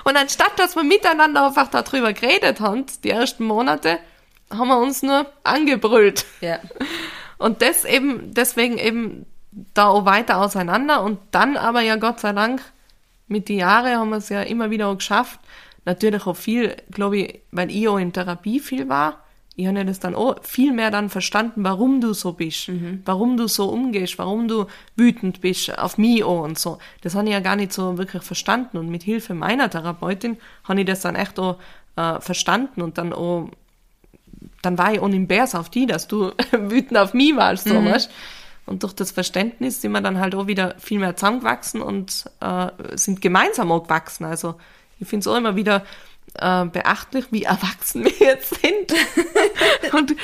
[0.06, 4.00] Und anstatt, dass wir miteinander einfach darüber geredet haben, die ersten Monate,
[4.50, 6.26] haben wir uns nur angebrüllt.
[6.42, 6.60] Ja.
[7.38, 9.26] Und das eben, deswegen eben
[9.74, 12.62] da auch weiter auseinander und dann aber ja Gott sei Dank
[13.28, 15.40] mit den Jahren haben wir es ja immer wieder auch geschafft.
[15.86, 19.23] Natürlich auch viel, glaube ich, weil ich auch in Therapie viel war
[19.56, 23.02] ich habe das dann auch viel mehr dann verstanden, warum du so bist, mhm.
[23.06, 26.80] warum du so umgehst, warum du wütend bist auf mich auch und so.
[27.02, 30.82] Das habe ich ja gar nicht so wirklich verstanden und mit Hilfe meiner Therapeutin habe
[30.82, 31.58] ich das dann echt auch
[31.96, 33.50] äh, verstanden und dann auch,
[34.64, 37.80] dann war ich auch im Bärs auf die, dass du wütend auf mich warst, so,
[37.80, 37.86] mhm.
[37.86, 38.10] weißt
[38.66, 42.68] und durch das Verständnis sind wir dann halt auch wieder viel mehr zusammengewachsen und äh,
[42.96, 44.24] sind gemeinsam auch gewachsen.
[44.24, 44.56] Also
[45.00, 45.84] ich finde es auch immer wieder
[46.36, 48.94] äh, beachtlich, wie erwachsen wir jetzt sind.
[49.94, 50.16] und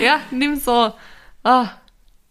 [0.00, 0.92] ja, nimm so,
[1.42, 1.70] ah,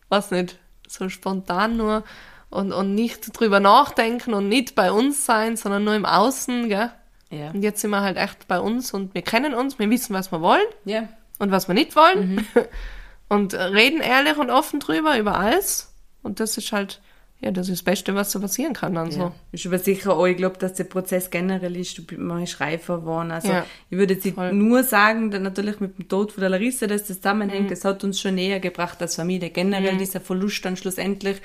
[0.09, 0.57] was nicht,
[0.87, 2.03] so spontan nur
[2.49, 6.91] und, und nicht drüber nachdenken und nicht bei uns sein, sondern nur im Außen, gell?
[7.29, 7.49] Ja.
[7.51, 10.31] Und jetzt sind wir halt echt bei uns und wir kennen uns, wir wissen, was
[10.31, 11.09] wir wollen ja.
[11.39, 12.45] und was wir nicht wollen mhm.
[13.29, 15.93] und reden ehrlich und offen drüber, über alles.
[16.21, 17.01] Und das ist halt
[17.45, 18.95] ja, das ist das Beste, was so passieren kann.
[18.95, 19.31] Dann ja.
[19.51, 23.29] Ich bin sicher auch, ich glaube, dass der Prozess generell ist, man ist reifer geworden.
[23.29, 26.87] Also ja, ich würde jetzt nur sagen, dass natürlich mit dem Tod von der Larissa,
[26.87, 27.69] dass das zusammenhängt, mhm.
[27.69, 29.51] das hat uns schon näher gebracht als Familie.
[29.51, 29.99] Generell mhm.
[29.99, 31.37] dieser Verlust dann schlussendlich.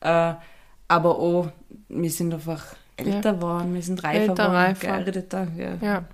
[0.00, 0.32] Äh,
[0.88, 1.48] aber auch,
[1.90, 2.64] wir sind einfach
[2.96, 3.74] älter geworden, ja.
[3.74, 4.86] wir sind reifer geworden, reifer.
[4.86, 5.48] geerdeter.
[5.58, 5.74] Ja.
[5.82, 6.04] ja.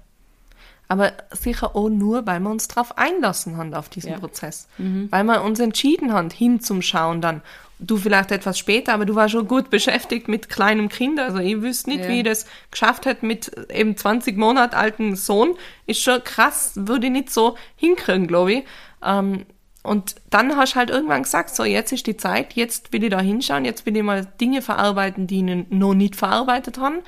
[0.89, 4.67] Aber sicher auch nur, weil wir uns darauf einlassen haben auf diesen Prozess.
[4.79, 5.07] Mhm.
[5.13, 7.43] Weil wir uns entschieden haben, hinzuschauen dann
[7.81, 11.21] du vielleicht etwas später, aber du warst schon gut beschäftigt mit kleinem Kind.
[11.21, 12.09] Also ich wüsste nicht, ja.
[12.09, 15.57] wie ich das geschafft hätte mit eben 20 Monat alten Sohn.
[15.87, 18.65] Ist schon krass, würde ich nicht so hinkriegen, glaube ich.
[19.05, 19.47] Ähm,
[19.83, 23.11] und dann hast du halt irgendwann gesagt, so jetzt ist die Zeit, jetzt will ich
[23.11, 26.99] da hinschauen, jetzt will ich mal Dinge verarbeiten, die ich noch nicht verarbeitet haben.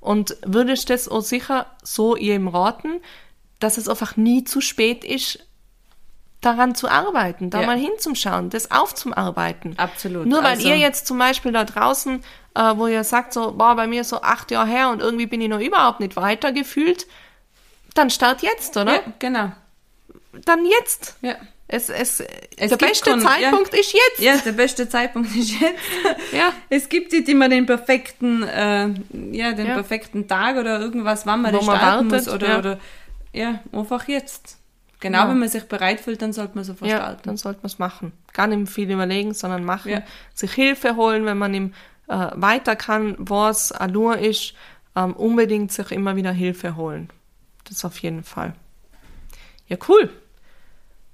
[0.00, 3.00] Und würdest das auch sicher so jedem raten,
[3.58, 5.45] dass es einfach nie zu spät ist,
[6.40, 7.66] daran zu arbeiten, da ja.
[7.66, 9.78] mal hinzuschauen, das aufzuarbeiten.
[9.78, 10.26] Absolut.
[10.26, 12.22] Nur weil also, ihr jetzt zum Beispiel da draußen,
[12.54, 15.40] äh, wo ihr sagt, so, boah, bei mir so acht Jahre her und irgendwie bin
[15.40, 17.06] ich noch überhaupt nicht weiter gefühlt,
[17.94, 18.94] dann start jetzt, oder?
[18.94, 19.52] Ja, genau.
[20.44, 21.16] Dann jetzt.
[21.22, 21.36] Ja.
[21.68, 22.22] Es, es,
[22.56, 24.20] es der beste schon, Zeitpunkt ja, ist jetzt.
[24.20, 25.80] Ja, der beste Zeitpunkt ist jetzt.
[26.32, 26.52] ja.
[26.68, 28.88] Es gibt nicht immer den perfekten, äh,
[29.32, 29.74] ja, den ja.
[29.74, 32.58] perfekten Tag oder irgendwas, wann man Wo man starten wartet, muss oder, ja.
[32.58, 32.78] oder,
[33.32, 34.58] ja, einfach jetzt.
[35.06, 35.28] Genau, ja.
[35.28, 37.04] wenn man sich bereit fühlt, dann sollte man so gestalten.
[37.04, 38.12] Ja, dann sollte man es machen.
[38.32, 39.92] Gar nicht viel überlegen, sondern machen.
[39.92, 40.02] Ja.
[40.34, 41.74] Sich Hilfe holen, wenn man ihm
[42.08, 44.54] äh, weiter kann, was Allure ist,
[44.96, 47.10] ähm, unbedingt sich immer wieder Hilfe holen.
[47.68, 48.54] Das auf jeden Fall.
[49.68, 50.10] Ja, cool.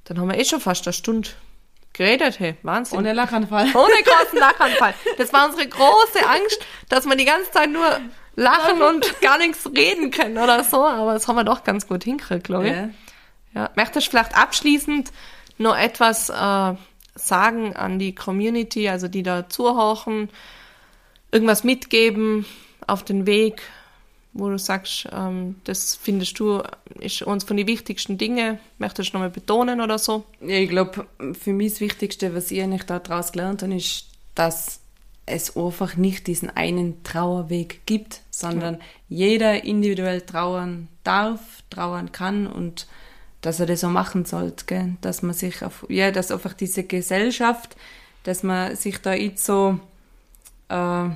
[0.05, 1.31] Dann haben wir eh schon fast eine Stunde
[1.93, 2.99] geredet, hey, Wahnsinn.
[2.99, 3.67] Ohne Lachanfall.
[3.75, 4.95] Ohne großen Lachanfall.
[5.19, 8.01] Das war unsere große Angst, dass wir die ganze Zeit nur
[8.37, 12.05] lachen und gar nichts reden können oder so, aber das haben wir doch ganz gut
[12.05, 12.75] hingekriegt, glaube ich.
[12.75, 12.89] Ja.
[13.55, 15.13] Ja, möchtest du vielleicht abschließend
[15.59, 16.75] noch etwas äh,
[17.15, 20.31] sagen an die Community, also die da zuhören,
[21.31, 22.47] irgendwas mitgeben
[22.87, 23.63] auf den Weg,
[24.33, 26.63] wo du sagst, ähm, das findest du,
[26.99, 30.25] ist uns von den wichtigsten Dingen, möchtest du nochmal betonen oder so?
[30.41, 31.07] Ja, ich glaube,
[31.39, 34.81] für mich das Wichtigste, was ich eigentlich daraus gelernt habe, ist, dass
[35.27, 38.81] es einfach nicht diesen einen Trauerweg gibt, sondern ja.
[39.09, 41.41] jeder individuell trauern darf,
[41.71, 42.87] trauern kann und
[43.43, 44.97] dass er das so machen sollte, gell?
[45.03, 47.77] dass man sich auf, ja, dass einfach diese Gesellschaft,
[48.23, 49.79] dass man sich da jetzt so
[50.69, 51.09] äh,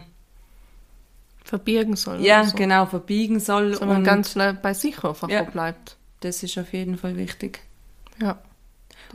[1.44, 2.20] verbirgen soll.
[2.20, 2.56] Ja, so.
[2.56, 3.70] genau, verbiegen soll.
[3.70, 5.96] Dass man ganz schnell bei sich einfach ja, bleibt.
[6.20, 7.60] Das ist auf jeden Fall wichtig.
[8.20, 8.38] Ja.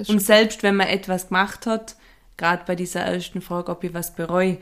[0.07, 1.97] Und selbst wenn man etwas gemacht hat,
[2.37, 4.57] gerade bei dieser ersten Frage, ob ich was bereue,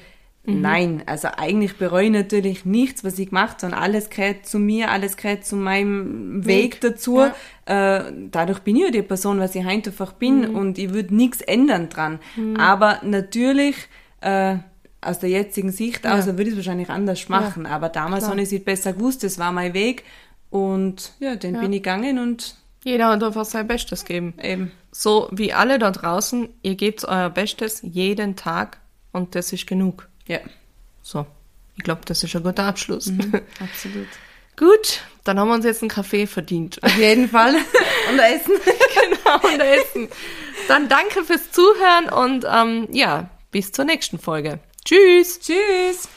[0.56, 0.62] mhm.
[0.62, 3.78] nein, also eigentlich bereue ich natürlich nichts, was ich gemacht habe.
[3.78, 7.20] Alles gehört zu mir, alles gehört zu meinem Weg, Weg dazu.
[7.68, 7.98] Ja.
[7.98, 10.56] Äh, dadurch bin ich ja die Person, was ich heute einfach bin mhm.
[10.56, 12.20] und ich würde nichts ändern dran.
[12.36, 12.58] Mhm.
[12.58, 13.76] Aber natürlich
[14.22, 14.58] äh,
[15.02, 16.18] aus der jetzigen Sicht ja.
[16.18, 17.66] aus, würde ich es wahrscheinlich anders machen.
[17.66, 20.04] Ja, aber damals habe ich es besser gewusst, das war mein Weg.
[20.50, 21.62] Und ja, den ja.
[21.62, 22.56] bin ich gegangen und.
[22.84, 24.34] Jeder hat einfach sein Bestes geben.
[24.42, 24.72] Eben.
[24.92, 28.80] So wie alle da draußen, ihr gebt euer Bestes jeden Tag
[29.12, 30.09] und das ist genug.
[30.30, 30.40] Ja.
[31.02, 31.26] So.
[31.76, 33.08] Ich glaube, das ist ein guter Abschluss.
[33.08, 34.08] Mhm, absolut.
[34.56, 36.84] Gut, dann haben wir uns jetzt einen Kaffee verdient.
[36.84, 37.56] Auf jeden Fall.
[38.12, 38.54] und Essen.
[38.64, 40.08] genau, und Essen.
[40.68, 44.60] Dann danke fürs Zuhören und ähm, ja, bis zur nächsten Folge.
[44.86, 45.40] Tschüss.
[45.40, 46.10] Tschüss.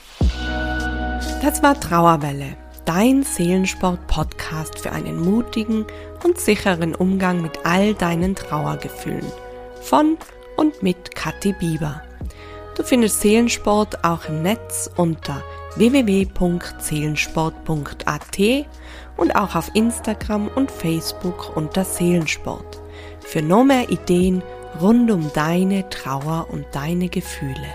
[1.40, 5.86] Das war Trauerwelle, dein Seelensport-Podcast für einen mutigen
[6.22, 9.26] und sicheren Umgang mit all deinen Trauergefühlen.
[9.80, 10.18] Von
[10.56, 12.02] und mit Kathi Bieber.
[12.74, 15.42] Du findest Seelensport auch im Netz unter
[15.76, 18.38] www.seelensport.at
[19.16, 22.82] und auch auf Instagram und Facebook unter Seelensport.
[23.20, 24.42] Für noch mehr Ideen
[24.80, 27.68] rund um deine Trauer und deine Gefühle.